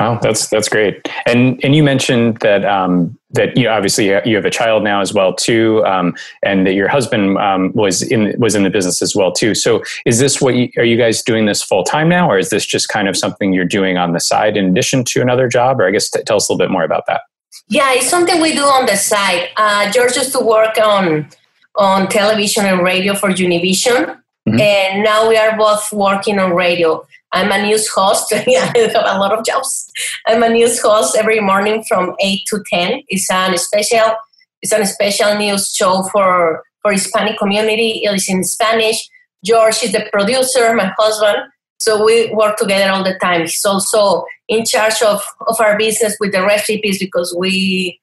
Wow, 0.00 0.18
that's 0.22 0.48
that's 0.48 0.68
great. 0.68 1.06
And 1.26 1.60
and 1.62 1.76
you 1.76 1.82
mentioned 1.82 2.38
that 2.38 2.64
um, 2.64 3.18
that 3.32 3.54
you 3.54 3.64
know, 3.64 3.72
obviously 3.72 4.06
you 4.06 4.34
have 4.34 4.46
a 4.46 4.50
child 4.50 4.82
now 4.82 5.02
as 5.02 5.12
well 5.12 5.34
too, 5.34 5.84
um, 5.84 6.14
and 6.42 6.66
that 6.66 6.72
your 6.72 6.88
husband 6.88 7.36
um, 7.36 7.70
was 7.74 8.00
in 8.00 8.34
was 8.38 8.54
in 8.54 8.62
the 8.62 8.70
business 8.70 9.02
as 9.02 9.14
well 9.14 9.30
too. 9.30 9.54
So 9.54 9.82
is 10.06 10.18
this 10.18 10.40
what 10.40 10.54
you, 10.54 10.70
are 10.78 10.84
you 10.84 10.96
guys 10.96 11.22
doing 11.22 11.44
this 11.44 11.62
full 11.62 11.84
time 11.84 12.08
now, 12.08 12.30
or 12.30 12.38
is 12.38 12.48
this 12.48 12.64
just 12.64 12.88
kind 12.88 13.08
of 13.10 13.16
something 13.16 13.52
you're 13.52 13.66
doing 13.66 13.98
on 13.98 14.14
the 14.14 14.20
side 14.20 14.56
in 14.56 14.70
addition 14.70 15.04
to 15.04 15.20
another 15.20 15.48
job? 15.48 15.78
Or 15.78 15.86
I 15.86 15.90
guess 15.90 16.08
t- 16.08 16.22
tell 16.22 16.36
us 16.36 16.48
a 16.48 16.52
little 16.52 16.66
bit 16.66 16.72
more 16.72 16.84
about 16.84 17.04
that. 17.06 17.20
Yeah, 17.68 17.92
it's 17.92 18.08
something 18.08 18.40
we 18.40 18.54
do 18.54 18.62
on 18.64 18.86
the 18.86 18.96
side. 18.96 19.50
Uh, 19.58 19.92
George 19.92 20.16
used 20.16 20.32
to 20.32 20.40
work 20.40 20.78
on 20.78 21.28
on 21.76 22.08
television 22.08 22.64
and 22.64 22.82
radio 22.82 23.14
for 23.14 23.28
Univision, 23.28 24.18
mm-hmm. 24.48 24.60
and 24.60 25.02
now 25.02 25.28
we 25.28 25.36
are 25.36 25.56
both 25.56 25.92
working 25.92 26.38
on 26.38 26.54
radio. 26.54 27.06
I'm 27.32 27.52
a 27.52 27.62
news 27.62 27.88
host. 27.88 28.26
I 28.32 28.44
have 28.74 28.94
a 28.94 29.18
lot 29.18 29.36
of 29.36 29.44
jobs. 29.44 29.90
I'm 30.26 30.42
a 30.42 30.48
news 30.48 30.80
host 30.80 31.16
every 31.16 31.40
morning 31.40 31.84
from 31.88 32.14
eight 32.20 32.42
to 32.48 32.62
ten. 32.72 33.02
It's 33.08 33.30
a 33.30 33.56
special. 33.56 34.16
It's 34.62 34.72
a 34.72 34.84
special 34.84 35.36
news 35.36 35.72
show 35.74 36.02
for 36.12 36.62
for 36.82 36.92
Hispanic 36.92 37.38
community. 37.38 38.02
It 38.04 38.14
is 38.14 38.28
in 38.28 38.44
Spanish. 38.44 39.08
George 39.44 39.82
is 39.82 39.92
the 39.92 40.06
producer, 40.12 40.74
my 40.74 40.92
husband. 40.98 41.38
So 41.78 42.04
we 42.04 42.32
work 42.34 42.58
together 42.58 42.92
all 42.92 43.02
the 43.02 43.18
time. 43.18 43.42
He's 43.42 43.64
also 43.64 44.26
in 44.48 44.66
charge 44.66 45.00
of, 45.02 45.22
of 45.46 45.58
our 45.60 45.78
business 45.78 46.14
with 46.20 46.32
the 46.32 46.44
recipes 46.44 46.98
because 46.98 47.34
we 47.36 47.98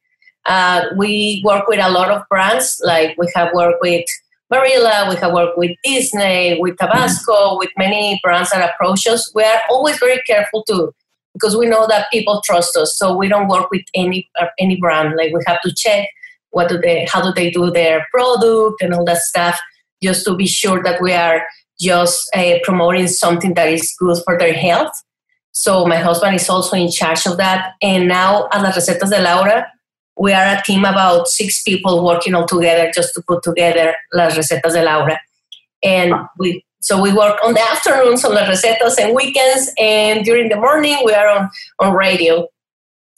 uh, 0.46 0.86
we 0.96 1.44
work 1.46 1.68
with 1.68 1.80
a 1.80 1.92
lot 1.92 2.10
of 2.10 2.24
brands. 2.30 2.82
Like 2.84 3.16
we 3.18 3.32
have 3.36 3.54
worked 3.54 3.80
with 3.82 4.06
Barilla, 4.52 5.10
we 5.10 5.16
have 5.18 5.34
worked 5.34 5.58
with 5.58 5.76
Disney, 5.84 6.58
with 6.60 6.78
Tabasco, 6.78 7.58
with 7.58 7.70
many 7.78 8.20
brands 8.24 8.52
that 8.52 8.70
approach 8.70 9.06
us. 9.08 9.30
We 9.36 9.44
are 9.44 9.62
always 9.70 10.00
very 10.00 10.22
careful 10.26 10.64
to 10.70 10.92
because 11.34 11.56
we 11.56 11.68
know 11.68 11.86
that 11.88 12.08
people 12.12 12.42
trust 12.46 12.76
us. 12.78 12.98
So 12.98 13.16
we 13.16 13.28
don't 13.28 13.48
work 13.48 13.70
with 13.70 13.84
any 13.94 14.30
uh, 14.40 14.48
any 14.58 14.78
brand. 14.78 15.16
Like 15.18 15.34
we 15.34 15.42
have 15.48 15.62
to 15.62 15.74
check 15.76 16.08
what 16.52 16.70
do 16.70 16.80
they, 16.80 17.06
how 17.12 17.22
do 17.22 17.34
they 17.34 17.52
do 17.52 17.70
their 17.70 18.06
product 18.12 18.82
and 18.82 18.94
all 18.94 19.06
that 19.06 19.18
stuff, 19.18 19.60
just 20.02 20.26
to 20.26 20.36
be 20.36 20.48
sure 20.48 20.82
that 20.82 21.02
we 21.02 21.14
are 21.14 21.44
just 21.80 22.28
uh, 22.36 22.56
promoting 22.64 23.08
something 23.08 23.54
that 23.54 23.70
is 23.70 23.94
good 24.00 24.18
for 24.24 24.38
their 24.38 24.54
health. 24.54 24.92
So 25.52 25.86
my 25.86 25.98
husband 25.98 26.36
is 26.36 26.50
also 26.50 26.76
in 26.78 26.90
charge 26.90 27.26
of 27.26 27.38
that. 27.38 27.74
And 27.82 28.08
now 28.08 28.48
at 28.52 28.62
Las 28.62 28.78
Recetas 28.78 29.10
de 29.10 29.22
Laura, 29.22 29.68
we 30.20 30.34
are 30.34 30.56
a 30.56 30.62
team 30.66 30.86
about 30.86 31.28
six 31.28 31.62
people 31.64 32.04
working 32.04 32.34
all 32.34 32.46
together 32.46 32.92
just 32.94 33.14
to 33.14 33.22
put 33.28 33.44
together 33.44 33.96
Las 34.14 34.36
Recetas 34.36 34.74
de 34.74 34.84
Laura. 34.84 35.20
And 35.84 36.14
we 36.38 36.64
so 36.80 37.02
we 37.02 37.12
work 37.12 37.38
on 37.44 37.54
the 37.54 37.62
afternoons 37.62 38.24
on 38.24 38.34
Las 38.34 38.48
Recetas 38.48 39.00
and 39.00 39.16
weekends, 39.16 39.72
and 39.78 40.24
during 40.24 40.50
the 40.50 40.56
morning 40.56 40.98
we 41.04 41.14
are 41.14 41.28
on, 41.28 41.50
on 41.80 41.94
radio. 41.94 42.48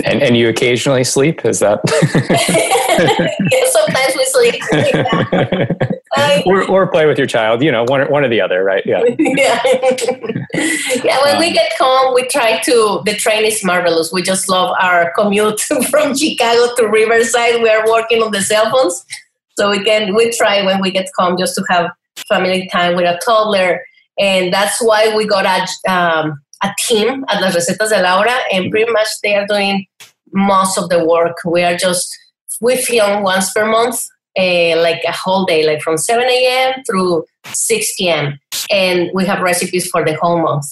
And, 0.06 0.24
and 0.24 0.38
you 0.38 0.48
occasionally 0.48 1.04
sleep? 1.04 1.46
Is 1.46 1.60
that? 1.60 1.82
sometimes 3.72 4.14
we 4.16 4.26
sleep. 4.26 4.56
or, 6.46 6.64
or 6.70 6.88
play 6.88 7.06
with 7.06 7.18
your 7.18 7.28
child, 7.28 7.62
you 7.62 7.72
know, 7.72 7.84
one, 7.84 8.10
one 8.10 8.24
or 8.24 8.30
the 8.30 8.40
other, 8.40 8.64
right? 8.64 8.86
Yeah. 8.86 9.04
yeah. 9.20 9.62
yeah, 11.04 11.22
when 11.24 11.36
um, 11.36 11.40
we 11.40 11.52
get 11.52 11.74
home, 11.78 12.14
we 12.14 12.26
try 12.28 12.60
to, 12.60 13.02
the 13.06 13.16
train 13.16 13.44
is 13.44 13.62
marvelous. 13.64 14.12
We 14.12 14.22
just 14.22 14.50
love 14.50 14.74
our 14.80 15.12
commute 15.18 15.60
from 15.90 16.16
Chicago 16.16 16.74
to 16.78 16.88
Riverside. 16.88 17.62
We 17.62 17.70
are 17.70 17.86
working 17.90 18.24
on 18.24 18.32
the 18.32 18.42
cell 18.42 18.72
phones. 18.72 19.06
So 19.58 19.70
we 19.70 19.84
can, 19.84 20.16
we 20.16 20.32
try 20.32 20.64
when 20.64 20.80
we 20.82 20.92
get 20.92 21.10
home 21.18 21.38
just 21.38 21.56
to 21.56 21.66
have 21.70 21.92
family 22.30 22.70
time 22.72 22.96
with 22.96 23.06
a 23.06 23.20
toddler. 23.26 23.82
And 24.18 24.54
that's 24.54 24.82
why 24.82 25.14
we 25.14 25.26
got 25.26 25.46
a, 25.46 25.92
um, 25.92 26.42
a 26.64 26.74
team 26.88 27.26
at 27.30 27.42
Las 27.42 27.56
Recetas 27.56 27.90
de 27.90 28.02
Laura, 28.02 28.36
and 28.52 28.72
pretty 28.72 28.92
much 28.92 29.08
they 29.24 29.36
are 29.36 29.48
doing 29.48 29.86
most 30.34 30.78
of 30.78 30.90
the 30.90 31.04
work. 31.04 31.38
We 31.46 31.64
are 31.64 31.76
just, 31.76 32.08
we 32.62 32.78
film 32.78 33.24
once 33.24 33.52
per 33.52 33.66
month 33.66 34.00
uh, 34.38 34.82
like 34.82 35.02
a 35.08 35.12
whole 35.12 35.46
day, 35.46 35.66
like 35.66 35.82
from 35.82 35.98
7 35.98 36.24
a.m. 36.24 36.84
through 36.86 37.26
6 37.46 37.94
p.m. 37.98 38.40
And 38.72 39.10
we 39.14 39.26
have 39.26 39.42
recipes 39.42 39.88
for 39.90 40.04
the 40.06 40.16
whole 40.16 40.42
month. 40.42 40.66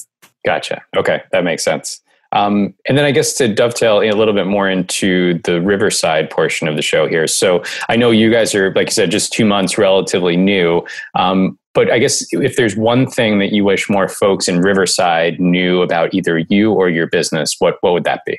Gotcha. 0.46 0.84
Okay, 0.96 1.22
that 1.32 1.44
makes 1.44 1.63
sense. 1.63 2.01
Um, 2.31 2.74
and 2.88 2.98
then 2.98 3.05
I 3.05 3.12
guess 3.12 3.34
to 3.36 3.53
dovetail 3.53 4.01
a 4.01 4.12
little 4.12 4.34
bit 4.34 4.48
more 4.48 4.69
into 4.69 5.39
the 5.43 5.62
Riverside 5.62 6.29
portion 6.29 6.67
of 6.67 6.75
the 6.75 6.81
show 6.81 7.07
here. 7.07 7.27
So 7.27 7.63
I 7.89 7.96
know 7.96 8.12
you 8.12 8.31
guys 8.31 8.53
are, 8.53 8.74
like 8.74 8.88
you 8.88 8.91
said, 8.91 9.12
just 9.12 9.31
two 9.31 9.46
months 9.46 9.77
relatively 9.77 10.36
new. 10.36 10.86
Um, 11.15 11.57
but 11.74 11.91
I 11.91 12.00
guess 12.00 12.25
if 12.31 12.55
there's 12.55 12.75
one 12.75 13.07
thing 13.07 13.39
that 13.39 13.53
you 13.53 13.63
wish 13.63 13.89
more 13.89 14.07
folks 14.07 14.48
in 14.48 14.62
Riverside 14.62 15.39
knew 15.39 15.81
about 15.81 16.13
either 16.13 16.39
you 16.39 16.74
or 16.74 16.89
your 16.89 17.07
business, 17.07 17.55
what, 17.60 17.77
what 17.81 17.93
would 17.93 18.03
that 18.03 18.22
be? 18.25 18.38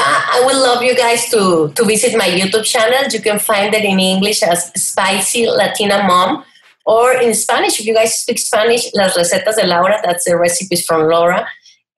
I 0.00 0.42
would 0.46 0.56
love 0.56 0.82
you 0.82 0.96
guys 0.96 1.28
to, 1.30 1.72
to 1.74 1.84
visit 1.84 2.16
my 2.16 2.28
YouTube 2.28 2.64
channel. 2.64 3.08
You 3.10 3.20
can 3.20 3.40
find 3.40 3.74
it 3.74 3.84
in 3.84 3.98
English 3.98 4.44
as 4.44 4.70
Spicy 4.80 5.48
Latina 5.48 6.04
Mom, 6.04 6.44
or 6.86 7.12
in 7.14 7.34
Spanish, 7.34 7.80
if 7.80 7.86
you 7.86 7.94
guys 7.94 8.16
speak 8.18 8.38
Spanish, 8.38 8.94
Las 8.94 9.16
Recetas 9.16 9.56
de 9.56 9.66
Laura, 9.66 10.00
that's 10.02 10.24
the 10.24 10.36
recipes 10.36 10.86
from 10.86 11.08
Laura. 11.08 11.46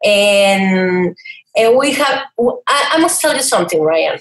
And, 0.05 1.17
and 1.57 1.77
we 1.77 1.93
have, 1.93 2.25
I, 2.39 2.89
I 2.93 2.99
must 2.99 3.21
tell 3.21 3.35
you 3.35 3.43
something, 3.43 3.83
Ryan. 3.83 4.19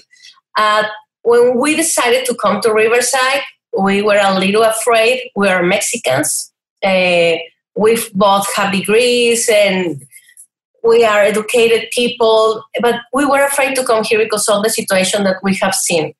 Uh, 0.58 0.84
when 1.22 1.58
we 1.58 1.76
decided 1.76 2.24
to 2.26 2.34
come 2.34 2.60
to 2.62 2.72
Riverside, 2.72 3.42
we 3.78 4.02
were 4.02 4.18
a 4.20 4.38
little 4.38 4.62
afraid. 4.62 5.30
We 5.36 5.48
are 5.48 5.62
Mexicans. 5.62 6.52
Uh, 6.82 7.36
we 7.76 7.98
both 8.14 8.52
have 8.54 8.72
degrees 8.72 9.48
and 9.48 10.02
we 10.82 11.04
are 11.04 11.20
educated 11.20 11.88
people, 11.90 12.64
but 12.80 12.96
we 13.12 13.26
were 13.26 13.44
afraid 13.44 13.74
to 13.76 13.84
come 13.84 14.02
here 14.02 14.18
because 14.18 14.48
of 14.48 14.62
the 14.62 14.70
situation 14.70 15.24
that 15.24 15.36
we 15.42 15.54
have 15.56 15.74
seen 15.74 16.14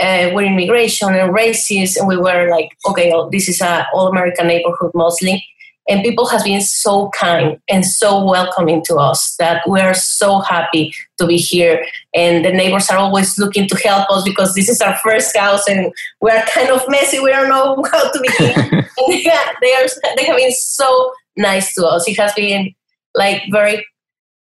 uh, 0.00 0.30
with 0.32 0.46
immigration 0.46 1.14
and 1.14 1.34
racism. 1.34 1.98
And 1.98 2.08
we 2.08 2.16
were 2.16 2.48
like, 2.50 2.70
okay, 2.88 3.12
oh, 3.12 3.28
this 3.30 3.48
is 3.48 3.60
an 3.60 3.84
all 3.92 4.08
American 4.08 4.46
neighborhood 4.46 4.92
mostly. 4.94 5.44
And 5.88 6.02
people 6.02 6.26
have 6.26 6.44
been 6.44 6.60
so 6.60 7.10
kind 7.10 7.60
and 7.68 7.86
so 7.86 8.24
welcoming 8.24 8.82
to 8.86 8.96
us 8.96 9.36
that 9.36 9.68
we 9.68 9.80
are 9.80 9.94
so 9.94 10.40
happy 10.40 10.92
to 11.18 11.26
be 11.26 11.36
here. 11.36 11.86
And 12.14 12.44
the 12.44 12.52
neighbors 12.52 12.90
are 12.90 12.98
always 12.98 13.38
looking 13.38 13.68
to 13.68 13.76
help 13.76 14.10
us 14.10 14.24
because 14.24 14.54
this 14.54 14.68
is 14.68 14.80
our 14.80 14.96
first 14.98 15.36
house 15.36 15.68
and 15.68 15.92
we 16.20 16.30
are 16.30 16.42
kind 16.46 16.70
of 16.70 16.82
messy. 16.88 17.20
We 17.20 17.30
don't 17.30 17.48
know 17.48 17.84
how 17.90 18.10
to 18.10 18.20
begin. 18.20 18.84
yeah, 19.24 19.52
they 19.60 19.74
are 19.74 19.86
they 20.16 20.24
have 20.24 20.36
been 20.36 20.52
so 20.52 21.12
nice 21.36 21.74
to 21.74 21.86
us. 21.86 22.08
It 22.08 22.16
has 22.16 22.32
been 22.34 22.74
like 23.14 23.42
very 23.50 23.86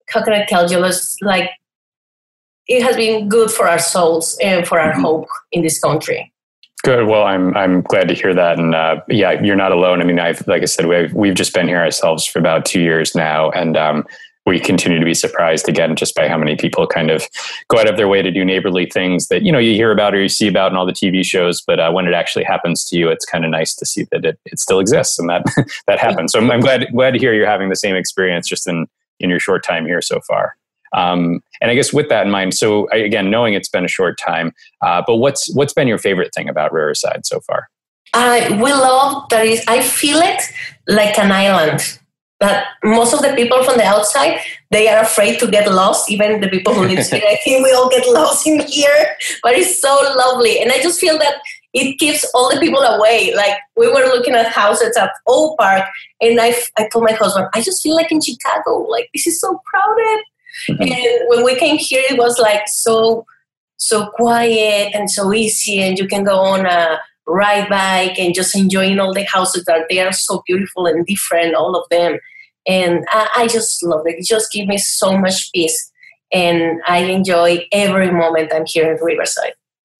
how 0.09 0.23
can 0.23 0.33
I 0.33 0.45
tell 0.45 0.69
you? 0.69 0.83
It's 0.83 1.17
like 1.21 1.49
it 2.67 2.83
has 2.83 2.95
been 2.95 3.29
good 3.29 3.51
for 3.51 3.67
our 3.67 3.79
souls 3.79 4.37
and 4.41 4.67
for 4.67 4.79
our 4.79 4.93
mm-hmm. 4.93 5.01
hope 5.01 5.27
in 5.51 5.63
this 5.63 5.79
country. 5.79 6.32
Good. 6.83 7.07
Well, 7.07 7.23
I'm 7.23 7.55
I'm 7.55 7.81
glad 7.81 8.09
to 8.09 8.13
hear 8.13 8.33
that, 8.33 8.59
and 8.59 8.75
uh, 8.75 8.99
yeah, 9.07 9.41
you're 9.41 9.55
not 9.55 9.71
alone. 9.71 10.01
I 10.01 10.03
mean, 10.03 10.19
I've 10.19 10.45
like 10.47 10.63
I 10.63 10.65
said, 10.65 10.85
we've 10.85 11.13
we've 11.13 11.33
just 11.33 11.53
been 11.53 11.69
here 11.69 11.79
ourselves 11.79 12.25
for 12.25 12.39
about 12.39 12.65
two 12.65 12.81
years 12.81 13.15
now, 13.15 13.51
and 13.51 13.77
um, 13.77 14.05
we 14.45 14.59
continue 14.59 14.99
to 14.99 15.05
be 15.05 15.13
surprised 15.13 15.69
again 15.69 15.95
just 15.95 16.13
by 16.13 16.27
how 16.27 16.37
many 16.37 16.57
people 16.57 16.85
kind 16.85 17.09
of 17.09 17.25
go 17.69 17.79
out 17.79 17.89
of 17.89 17.95
their 17.95 18.09
way 18.09 18.21
to 18.21 18.31
do 18.31 18.43
neighborly 18.43 18.85
things 18.85 19.29
that 19.29 19.43
you 19.43 19.51
know 19.51 19.59
you 19.59 19.75
hear 19.75 19.93
about 19.93 20.13
or 20.13 20.21
you 20.21 20.27
see 20.27 20.45
about 20.45 20.73
in 20.73 20.77
all 20.77 20.85
the 20.85 20.91
TV 20.91 21.23
shows, 21.23 21.61
but 21.61 21.79
uh, 21.79 21.89
when 21.89 22.05
it 22.05 22.13
actually 22.13 22.43
happens 22.43 22.83
to 22.83 22.97
you, 22.97 23.07
it's 23.07 23.25
kind 23.25 23.45
of 23.45 23.51
nice 23.51 23.73
to 23.75 23.85
see 23.85 24.05
that 24.11 24.25
it, 24.25 24.37
it 24.45 24.59
still 24.59 24.81
exists 24.81 25.17
and 25.17 25.29
that 25.29 25.43
that 25.87 25.99
happens. 25.99 26.33
So 26.33 26.39
I'm, 26.39 26.51
I'm 26.51 26.59
glad 26.59 26.87
glad 26.91 27.11
to 27.11 27.19
hear 27.19 27.33
you're 27.33 27.47
having 27.47 27.69
the 27.69 27.77
same 27.77 27.95
experience 27.95 28.45
just 28.45 28.67
in 28.67 28.87
in 29.21 29.29
your 29.29 29.39
short 29.39 29.63
time 29.63 29.85
here 29.85 30.01
so 30.01 30.19
far. 30.27 30.57
Um, 30.93 31.41
and 31.61 31.71
I 31.71 31.75
guess 31.75 31.93
with 31.93 32.09
that 32.09 32.25
in 32.25 32.31
mind, 32.31 32.53
so 32.53 32.87
again, 32.89 33.29
knowing 33.29 33.53
it's 33.53 33.69
been 33.69 33.85
a 33.85 33.89
short 33.89 34.17
time, 34.17 34.51
uh, 34.81 35.01
but 35.05 35.17
what's 35.17 35.53
what's 35.55 35.73
been 35.73 35.87
your 35.87 35.97
favorite 35.97 36.31
thing 36.35 36.49
about 36.49 36.71
Riverside 36.73 37.25
so 37.25 37.39
far? 37.41 37.69
I 38.13 38.49
we 38.61 38.71
love 38.71 39.29
that 39.29 39.45
is. 39.45 39.63
I 39.67 39.81
feel 39.81 40.19
it 40.19 40.41
like 40.87 41.17
an 41.17 41.31
island. 41.31 41.99
That 42.39 42.65
most 42.83 43.13
of 43.13 43.21
the 43.21 43.33
people 43.35 43.63
from 43.63 43.77
the 43.77 43.85
outside 43.85 44.41
they 44.69 44.89
are 44.89 45.01
afraid 45.01 45.39
to 45.39 45.49
get 45.49 45.71
lost. 45.71 46.11
Even 46.11 46.41
the 46.41 46.49
people 46.49 46.73
who 46.73 46.81
live 46.81 47.07
here, 47.07 47.21
I 47.25 47.37
think 47.41 47.63
we 47.63 47.71
all 47.71 47.89
get 47.89 48.05
lost 48.11 48.45
in 48.45 48.59
here. 48.67 49.15
But 49.41 49.53
it's 49.53 49.79
so 49.79 49.93
lovely, 50.17 50.59
and 50.59 50.69
I 50.69 50.81
just 50.81 50.99
feel 50.99 51.17
that 51.19 51.35
it 51.73 51.97
keeps 51.99 52.29
all 52.33 52.53
the 52.53 52.59
people 52.59 52.79
away. 52.79 53.33
Like 53.35 53.57
we 53.75 53.87
were 53.87 54.05
looking 54.07 54.35
at 54.35 54.47
houses 54.47 54.95
at 54.97 55.11
Oak 55.27 55.57
Park, 55.57 55.85
and 56.21 56.39
I, 56.39 56.53
I 56.77 56.87
told 56.91 57.05
my 57.05 57.13
husband, 57.13 57.47
I 57.53 57.61
just 57.61 57.81
feel 57.81 57.95
like 57.95 58.11
in 58.11 58.21
Chicago. 58.21 58.79
Like 58.89 59.09
this 59.13 59.25
is 59.25 59.39
so 59.39 59.59
crowded. 59.65 60.23
Mm-hmm. 60.69 60.83
And 60.83 61.29
when 61.29 61.43
we 61.43 61.55
came 61.55 61.77
here, 61.77 62.03
it 62.09 62.17
was 62.17 62.39
like 62.39 62.63
so 62.67 63.25
so 63.77 64.07
quiet 64.15 64.91
and 64.93 65.09
so 65.09 65.33
easy, 65.33 65.81
and 65.81 65.97
you 65.97 66.07
can 66.07 66.23
go 66.23 66.39
on 66.39 66.65
a 66.65 66.99
ride 67.27 67.69
bike 67.69 68.17
and 68.19 68.33
just 68.33 68.55
enjoying 68.55 68.99
all 68.99 69.13
the 69.13 69.23
houses 69.23 69.65
that 69.65 69.87
they 69.89 69.99
are 69.99 70.11
so 70.11 70.41
beautiful 70.45 70.85
and 70.85 71.05
different, 71.05 71.55
all 71.55 71.75
of 71.75 71.87
them. 71.89 72.17
And 72.67 73.03
I, 73.09 73.29
I 73.35 73.47
just 73.47 73.83
love 73.83 74.01
it. 74.05 74.19
It 74.19 74.25
just 74.25 74.51
gives 74.51 74.67
me 74.67 74.77
so 74.77 75.17
much 75.17 75.51
peace, 75.53 75.91
and 76.31 76.81
I 76.87 76.99
enjoy 76.99 77.67
every 77.71 78.11
moment 78.11 78.53
I'm 78.53 78.65
here 78.65 78.91
in 78.91 79.03
Riverside. 79.03 79.53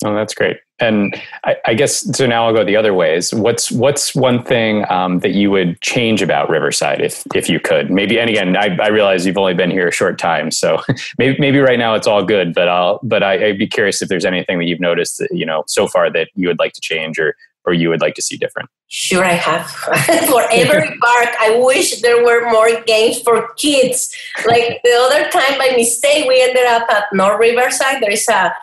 Oh, 0.06 0.16
that's 0.16 0.34
great. 0.34 0.58
And 0.84 1.22
I, 1.46 1.56
I, 1.66 1.74
guess 1.74 2.02
so. 2.16 2.28
Now 2.28 2.46
I'll 2.46 2.54
go 2.54 2.66
the 2.66 2.76
other 2.76 2.94
ways. 2.94 3.34
What's 3.34 3.72
what's 3.72 4.14
one 4.14 4.44
thing 4.44 4.86
um, 4.92 5.20
that 5.20 5.32
you 5.32 5.50
would 5.50 5.80
change 5.80 6.22
about 6.22 6.50
Riverside 6.50 7.00
if 7.00 7.24
if 7.34 7.50
you 7.50 7.60
could? 7.60 7.90
Maybe. 7.90 8.20
And 8.20 8.30
again, 8.30 8.58
I, 8.58 8.76
I 8.82 8.90
realize 8.90 9.26
you've 9.26 9.38
only 9.38 9.54
been 9.54 9.72
here 9.72 9.88
a 9.88 9.92
short 9.92 10.20
time, 10.20 10.52
so 10.52 10.82
maybe 11.18 11.38
maybe 11.40 11.60
right 11.60 11.80
now 11.80 11.96
it's 11.96 12.08
all 12.08 12.24
good. 12.24 12.54
But 12.54 12.68
I'll 12.68 13.00
but 13.02 13.24
I, 13.24 13.38
would 13.48 13.58
be 13.58 13.68
curious 13.68 14.02
if 14.02 14.10
there's 14.10 14.26
anything 14.26 14.60
that 14.60 14.66
you've 14.66 14.82
noticed 14.82 15.20
that, 15.20 15.30
you 15.32 15.46
know 15.46 15.64
so 15.68 15.88
far 15.88 16.12
that 16.12 16.30
you 16.36 16.50
would 16.50 16.60
like 16.60 16.74
to 16.74 16.82
change 16.82 17.18
or 17.18 17.36
or 17.66 17.74
you 17.74 17.88
would 17.88 18.02
like 18.02 18.16
to 18.16 18.22
see 18.22 18.36
different. 18.36 18.70
Sure, 18.90 19.24
I 19.24 19.34
have. 19.34 19.70
for 20.28 20.44
every 20.52 20.98
park, 21.02 21.30
I 21.40 21.62
wish 21.64 22.02
there 22.02 22.26
were 22.26 22.52
more 22.52 22.82
games 22.82 23.22
for 23.22 23.54
kids. 23.54 24.14
Like 24.46 24.82
the 24.84 24.92
other 25.00 25.30
time, 25.30 25.58
by 25.58 25.74
mistake, 25.78 26.28
we 26.28 26.42
ended 26.42 26.66
up 26.66 26.90
at 26.90 27.06
North 27.14 27.40
Riverside. 27.40 28.02
There 28.02 28.12
is 28.12 28.28
a 28.28 28.54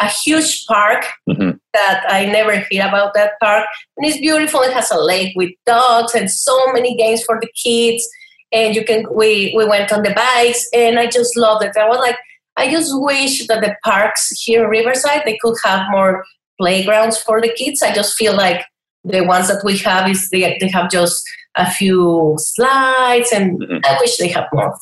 a 0.00 0.08
huge 0.08 0.66
park 0.66 1.04
mm-hmm. 1.28 1.50
That 1.72 2.04
I 2.08 2.26
never 2.26 2.58
hear 2.70 2.86
about 2.86 3.14
that 3.14 3.32
park. 3.40 3.66
And 3.96 4.06
it's 4.06 4.18
beautiful. 4.18 4.62
It 4.62 4.72
has 4.72 4.90
a 4.90 5.00
lake 5.00 5.32
with 5.36 5.50
dogs 5.66 6.14
and 6.14 6.30
so 6.30 6.72
many 6.72 6.96
games 6.96 7.22
for 7.24 7.38
the 7.40 7.48
kids. 7.62 8.08
And 8.52 8.74
you 8.74 8.84
can 8.84 9.04
we 9.14 9.54
we 9.56 9.64
went 9.64 9.92
on 9.92 10.02
the 10.02 10.12
bikes 10.12 10.66
and 10.74 10.98
I 10.98 11.06
just 11.06 11.36
loved 11.36 11.64
it. 11.64 11.76
I 11.76 11.88
was 11.88 11.98
like, 11.98 12.16
I 12.56 12.70
just 12.70 12.90
wish 12.94 13.46
that 13.46 13.60
the 13.60 13.76
parks 13.84 14.30
here 14.42 14.64
in 14.64 14.70
Riverside 14.70 15.22
they 15.24 15.38
could 15.40 15.56
have 15.64 15.86
more 15.90 16.24
playgrounds 16.58 17.18
for 17.22 17.40
the 17.40 17.52
kids. 17.52 17.82
I 17.82 17.94
just 17.94 18.16
feel 18.16 18.34
like 18.34 18.64
the 19.04 19.24
ones 19.24 19.48
that 19.48 19.62
we 19.64 19.78
have 19.78 20.10
is 20.10 20.28
they, 20.30 20.58
they 20.60 20.68
have 20.68 20.90
just 20.90 21.22
a 21.56 21.70
few 21.70 22.34
slides 22.38 23.32
and 23.32 23.60
mm-hmm. 23.60 23.78
I 23.84 23.96
wish 24.00 24.16
they 24.16 24.28
have 24.28 24.46
more. 24.52 24.76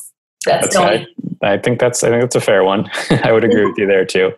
That's, 0.44 0.74
that's 0.74 0.76
I, 0.76 1.06
I 1.42 1.58
think 1.58 1.78
that's 1.78 2.02
I 2.02 2.10
think 2.10 2.22
that's 2.22 2.36
a 2.36 2.40
fair 2.40 2.64
one. 2.64 2.90
I 3.10 3.32
would 3.32 3.44
agree 3.44 3.66
with 3.66 3.76
you 3.76 3.86
there 3.86 4.04
too. 4.04 4.32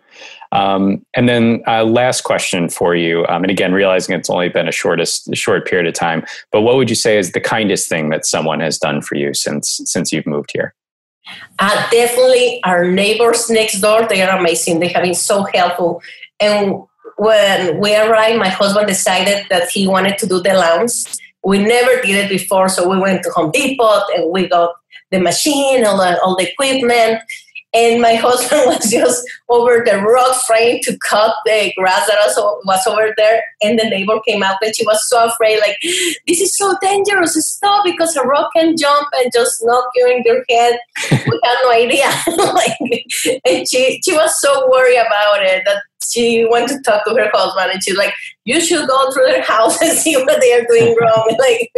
Um, 0.51 1.05
and 1.15 1.29
then 1.29 1.63
uh, 1.65 1.85
last 1.85 2.21
question 2.21 2.67
for 2.67 2.93
you, 2.95 3.25
um, 3.27 3.43
and 3.43 3.51
again, 3.51 3.73
realizing 3.73 4.15
it's 4.15 4.29
only 4.29 4.49
been 4.49 4.67
a 4.67 4.71
shortest 4.71 5.33
short 5.35 5.65
period 5.65 5.87
of 5.87 5.93
time, 5.93 6.25
but 6.51 6.61
what 6.61 6.75
would 6.75 6.89
you 6.89 6.95
say 6.95 7.17
is 7.17 7.31
the 7.31 7.39
kindest 7.39 7.87
thing 7.87 8.09
that 8.09 8.25
someone 8.25 8.59
has 8.59 8.77
done 8.77 9.01
for 9.01 9.15
you 9.15 9.33
since 9.33 9.79
since 9.85 10.11
you've 10.11 10.27
moved 10.27 10.51
here? 10.51 10.75
Uh, 11.59 11.89
definitely 11.89 12.59
our 12.63 12.89
neighbors 12.89 13.49
next 13.49 13.79
door, 13.79 14.07
they 14.07 14.21
are 14.21 14.37
amazing. 14.37 14.79
They 14.79 14.89
have 14.89 15.03
been 15.03 15.13
so 15.13 15.43
helpful. 15.43 16.01
And 16.39 16.83
when 17.17 17.79
we 17.79 17.95
arrived, 17.95 18.39
my 18.39 18.49
husband 18.49 18.87
decided 18.87 19.45
that 19.49 19.69
he 19.69 19.87
wanted 19.87 20.17
to 20.17 20.27
do 20.27 20.41
the 20.41 20.53
lawns. 20.53 21.19
We 21.43 21.59
never 21.59 22.01
did 22.01 22.25
it 22.25 22.29
before, 22.29 22.67
so 22.67 22.89
we 22.89 22.97
went 22.97 23.23
to 23.23 23.29
Home 23.31 23.51
Depot 23.51 24.01
and 24.15 24.31
we 24.31 24.47
got 24.47 24.75
the 25.11 25.19
machine, 25.19 25.85
all 25.85 25.97
the, 25.97 26.19
all 26.21 26.35
the 26.35 26.51
equipment. 26.51 27.21
And 27.73 28.01
my 28.01 28.15
husband 28.25 28.63
was 28.65 28.91
just 28.91 29.27
over 29.49 29.83
the 29.85 29.97
rocks 30.01 30.45
trying 30.45 30.81
to 30.83 30.97
cut 30.97 31.35
the 31.45 31.73
grass 31.77 32.07
that 32.07 32.19
also 32.21 32.59
was 32.65 32.85
over 32.87 33.13
there. 33.17 33.43
And 33.61 33.79
the 33.79 33.85
neighbor 33.89 34.19
came 34.27 34.43
out 34.43 34.57
and 34.61 34.75
she 34.75 34.85
was 34.85 35.07
so 35.07 35.25
afraid, 35.25 35.59
like, 35.59 35.77
this 36.27 36.41
is 36.41 36.57
so 36.57 36.75
dangerous. 36.81 37.33
Stop 37.33 37.85
because 37.85 38.15
a 38.15 38.23
rock 38.23 38.51
can 38.55 38.75
jump 38.77 39.07
and 39.13 39.31
just 39.33 39.63
knock 39.63 39.85
you 39.95 40.07
in 40.07 40.23
your 40.25 40.43
head. 40.49 40.79
we 41.11 41.39
had 41.43 41.57
no 41.63 41.71
idea. 41.71 42.11
like, 42.53 42.77
and 43.45 43.67
she, 43.67 44.01
she 44.03 44.13
was 44.13 44.39
so 44.39 44.69
worried 44.69 44.97
about 44.97 45.43
it 45.43 45.63
that 45.65 45.83
she 46.09 46.45
went 46.49 46.69
to 46.69 46.79
talk 46.81 47.05
to 47.05 47.13
her 47.15 47.29
husband 47.33 47.71
and 47.71 47.83
she's 47.83 47.97
like, 47.97 48.13
you 48.45 48.59
should 48.59 48.87
go 48.87 49.11
through 49.11 49.25
their 49.27 49.43
house 49.43 49.79
and 49.81 49.91
see 49.91 50.15
what 50.15 50.41
they 50.41 50.53
are 50.53 50.65
doing 50.67 50.95
wrong. 50.99 51.35
like 51.39 51.71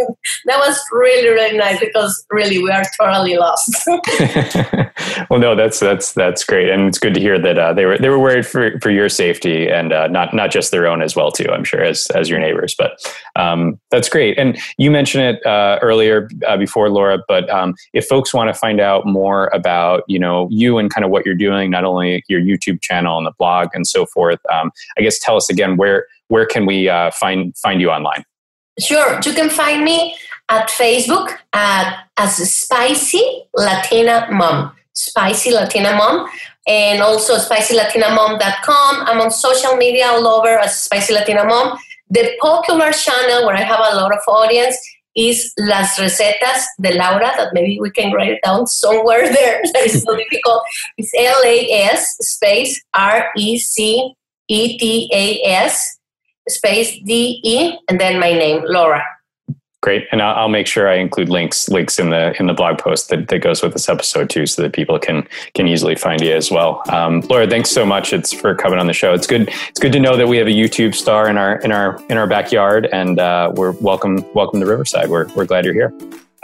that 0.46 0.60
was 0.60 0.80
really, 0.92 1.28
really 1.28 1.58
nice 1.58 1.80
because 1.80 2.26
really 2.32 2.62
we 2.64 2.72
are 2.72 2.84
totally 3.00 3.36
lost. 3.36 3.84
well, 5.30 5.40
no, 5.40 5.56
that's 5.56 5.80
that's 5.80 6.14
that's 6.14 6.44
great, 6.44 6.70
and 6.70 6.88
it's 6.88 7.00
good 7.00 7.14
to 7.14 7.20
hear 7.20 7.38
that 7.40 7.58
uh, 7.58 7.74
they 7.74 7.86
were 7.86 7.98
they 7.98 8.10
were 8.10 8.20
worried 8.20 8.46
for, 8.46 8.80
for 8.80 8.90
your 8.90 9.10
safety 9.10 9.68
and 9.70 9.92
uh, 9.92 10.08
not 10.08 10.34
not 10.34 10.52
just 10.52 10.72
their 10.72 10.88
own 10.88 11.02
as 11.02 11.16
well 11.16 11.32
too. 11.32 11.50
I'm 11.52 11.64
sure 11.64 11.84
as 11.84 12.08
as 12.12 12.30
your 12.30 12.40
neighbors, 12.40 12.76
but 12.78 12.98
um, 13.36 13.80
that's 13.92 14.08
great. 14.08 14.38
And 14.40 14.58
you 14.78 14.90
mentioned 14.90 15.24
it 15.24 15.46
uh, 15.46 15.80
earlier 15.82 16.30
uh, 16.48 16.58
before, 16.58 16.90
Laura. 16.90 17.20
But 17.28 17.50
um, 17.50 17.76
if 17.94 18.08
folks 18.08 18.34
want 18.34 18.48
to 18.48 18.54
find 18.54 18.80
out 18.80 19.06
more 19.06 19.48
about 19.54 20.04
you 20.08 20.20
know 20.20 20.48
you 20.50 20.78
and 20.78 20.90
kind 20.90 21.04
of 21.04 21.12
what 21.12 21.26
you're 21.26 21.36
doing, 21.36 21.70
not 21.70 21.84
only 21.84 22.24
your 22.30 22.42
YouTube 22.42 22.82
channel 22.82 23.18
and 23.18 23.28
the 23.28 23.34
blog 23.38 23.68
and 23.74 23.86
so 23.86 24.06
forth, 24.14 24.40
um, 24.52 24.72
I 24.98 25.02
guess 25.02 25.20
tell 25.20 25.36
us 25.36 25.50
again 25.50 25.78
where 25.78 26.06
where 26.28 26.46
can 26.46 26.66
we 26.66 26.90
uh, 26.90 27.12
find 27.12 27.56
find 27.58 27.82
you 27.82 27.90
online? 27.90 28.24
Sure, 28.80 29.20
you 29.24 29.34
can 29.34 29.50
find 29.50 29.84
me 29.84 30.16
at 30.50 30.70
Facebook 30.70 31.38
at 31.54 32.06
as 32.18 32.36
Spicy 32.36 33.44
Latina 33.56 34.28
Mom, 34.32 34.72
Spicy 34.94 35.52
Latina 35.52 35.96
Mom, 35.96 36.28
and 36.68 37.02
also 37.02 37.38
SpicyLatinaMom.com. 37.38 39.02
I'm 39.08 39.22
on 39.22 39.32
social 39.32 39.76
media 39.76 40.08
all 40.08 40.28
over 40.28 40.50
as 40.60 40.82
Spicy 40.82 41.14
Latina 41.14 41.46
Mom. 41.46 41.78
The 42.10 42.32
popular 42.42 42.92
channel 42.92 43.46
where 43.46 43.56
I 43.56 43.64
have 43.64 43.80
a 43.80 43.96
lot 43.96 44.14
of 44.14 44.20
audience 44.28 44.78
is 45.16 45.54
Las 45.58 45.98
Recetas 45.98 46.66
de 46.82 46.94
Laura, 46.94 47.32
that 47.38 47.50
maybe 47.54 47.80
we 47.80 47.92
can 47.92 48.12
write 48.14 48.30
it 48.30 48.40
down 48.44 48.68
somewhere 48.68 49.28
there. 49.34 49.62
That 49.74 49.84
is 49.86 50.04
so 50.04 50.16
difficult. 50.16 50.64
It's 50.98 51.12
L 51.18 51.42
A 51.46 51.72
S 51.72 52.16
space 52.22 52.82
R 52.94 53.30
E 53.38 53.58
C 53.58 54.14
E 54.48 54.78
T 54.78 55.10
A 55.14 55.48
S 55.48 56.00
space 56.50 57.00
D 57.06 57.40
E 57.44 57.78
and 57.90 58.00
then 58.00 58.20
my 58.20 58.34
name, 58.34 58.64
Laura. 58.66 59.04
Great, 59.84 60.08
and 60.14 60.22
I'll, 60.22 60.48
make 60.48 60.66
sure 60.66 60.88
I 60.88 60.96
include 60.96 61.28
links 61.28 61.68
links 61.68 62.00
in 62.00 62.10
the 62.10 62.34
in 62.40 62.48
the 62.48 62.54
blog 62.54 62.78
post 62.78 63.10
that, 63.10 63.28
that 63.28 63.40
goes 63.40 63.62
with 63.62 63.74
this 63.74 63.90
episode 63.90 64.30
too, 64.30 64.46
so 64.46 64.62
that 64.62 64.72
people 64.72 64.98
can 64.98 65.28
can 65.56 65.68
easily 65.68 65.94
find 65.94 66.22
you 66.22 66.34
as 66.34 66.50
well. 66.50 66.82
Um, 66.88 67.20
Laura, 67.30 67.46
thanks 67.50 67.70
so 67.70 67.86
much. 67.86 68.14
It's 68.14 68.32
for 68.32 68.56
coming 68.56 68.80
on 68.80 68.88
the 68.88 68.94
show. 68.94 69.14
It's 69.14 69.28
good. 69.28 69.50
It's 69.68 69.82
good 69.82 69.92
to 69.92 70.00
know 70.00 70.16
that 70.16 70.26
we 70.26 70.38
have 70.38 70.48
a 70.48 70.52
YouTube 70.52 70.96
star 70.96 71.28
in 71.28 71.38
our 71.38 71.58
in 71.64 71.74
our 71.74 72.02
in 72.10 72.16
our 72.18 72.28
backyard, 72.28 72.88
and 72.94 73.20
uh, 73.20 73.52
we're 73.56 73.72
welcome 73.72 74.24
welcome 74.34 74.62
to 74.62 74.66
Riverside. 74.66 75.10
We're 75.10 75.28
we're 75.34 75.46
glad 75.46 75.66
you're 75.66 75.74
here. 75.74 75.92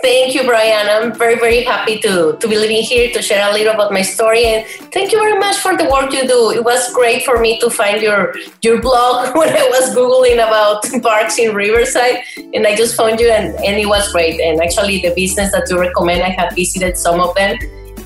Thank 0.02 0.34
you, 0.34 0.46
Brian. 0.46 0.88
I'm 0.88 1.14
very, 1.14 1.36
very 1.36 1.62
happy 1.62 2.00
to, 2.00 2.38
to 2.40 2.48
be 2.48 2.56
living 2.56 2.82
here 2.82 3.12
to 3.12 3.22
share 3.22 3.50
a 3.50 3.54
little 3.54 3.74
about 3.74 3.92
my 3.92 4.02
story. 4.02 4.46
And 4.46 4.66
thank 4.94 5.12
you 5.12 5.20
very 5.20 5.38
much 5.38 5.58
for 5.58 5.76
the 5.76 5.90
work 5.92 6.14
you 6.14 6.26
do. 6.26 6.52
It 6.52 6.64
was 6.64 6.94
great 6.94 7.26
for 7.26 7.38
me 7.38 7.60
to 7.60 7.70
find 7.70 8.02
your, 8.02 8.34
your 8.62 8.82
blog 8.82 9.36
when 9.36 9.50
I 9.50 9.68
was 9.68 9.94
Googling 9.94 10.36
about 10.36 10.86
parks 11.04 11.38
in 11.38 11.54
Riverside. 11.54 12.24
And 12.54 12.66
I 12.66 12.78
just 12.78 12.96
found 12.96 13.20
you, 13.20 13.30
and, 13.30 13.54
and 13.56 13.78
it 13.78 13.88
was 13.88 14.10
great. 14.14 14.40
And 14.40 14.62
actually, 14.62 15.02
the 15.02 15.14
business 15.14 15.52
that 15.52 15.70
you 15.70 15.78
recommend, 15.78 16.24
I 16.24 16.30
have 16.30 16.56
visited 16.56 16.96
some 16.96 17.20
of 17.20 17.36
them. 17.36 17.58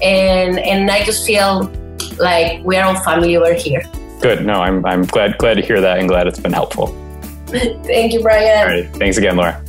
And, 0.02 0.58
and 0.60 0.90
I 0.90 1.04
just 1.04 1.28
feel 1.28 1.72
like 2.18 2.64
we 2.64 2.76
are 2.76 2.86
all 2.86 3.04
family 3.04 3.38
over 3.38 3.54
here. 3.54 3.84
Good. 4.20 4.46
No, 4.46 4.54
I'm, 4.54 4.84
I'm 4.86 5.04
glad, 5.04 5.38
glad 5.38 5.56
to 5.56 5.62
hear 5.62 5.80
that 5.80 6.00
and 6.00 6.08
glad 6.08 6.26
it's 6.26 6.40
been 6.40 6.54
helpful. 6.54 6.88
Thank 7.48 8.14
you, 8.14 8.22
Brian. 8.24 8.58
All 8.58 8.66
right. 8.66 8.96
Thanks 8.96 9.18
again, 9.18 9.36
Laura. 9.36 9.64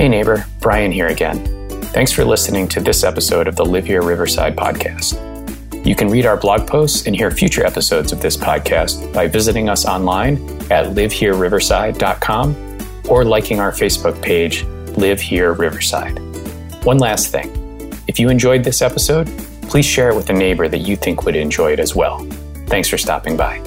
Hey, 0.00 0.08
neighbor, 0.08 0.46
Brian 0.60 0.90
here 0.90 1.08
again. 1.08 1.44
Thanks 1.92 2.10
for 2.10 2.24
listening 2.24 2.66
to 2.68 2.80
this 2.80 3.04
episode 3.04 3.46
of 3.46 3.54
the 3.54 3.66
Live 3.66 3.84
Here 3.84 4.00
Riverside 4.00 4.56
podcast. 4.56 5.14
You 5.84 5.94
can 5.94 6.08
read 6.08 6.24
our 6.24 6.38
blog 6.38 6.66
posts 6.66 7.06
and 7.06 7.14
hear 7.14 7.30
future 7.30 7.66
episodes 7.66 8.10
of 8.10 8.22
this 8.22 8.34
podcast 8.34 9.12
by 9.12 9.28
visiting 9.28 9.68
us 9.68 9.84
online 9.84 10.36
at 10.72 10.94
livehereriverside.com 10.94 12.78
or 13.10 13.26
liking 13.26 13.60
our 13.60 13.72
Facebook 13.72 14.22
page, 14.22 14.64
Live 14.96 15.20
Here 15.20 15.52
Riverside. 15.52 16.18
One 16.82 16.96
last 16.96 17.26
thing 17.26 17.50
if 18.08 18.18
you 18.18 18.30
enjoyed 18.30 18.64
this 18.64 18.80
episode, 18.80 19.26
please 19.68 19.84
share 19.84 20.08
it 20.08 20.16
with 20.16 20.30
a 20.30 20.32
neighbor 20.32 20.66
that 20.66 20.78
you 20.78 20.96
think 20.96 21.26
would 21.26 21.36
enjoy 21.36 21.74
it 21.74 21.78
as 21.78 21.94
well. 21.94 22.20
Thanks 22.68 22.88
for 22.88 22.96
stopping 22.96 23.36
by. 23.36 23.58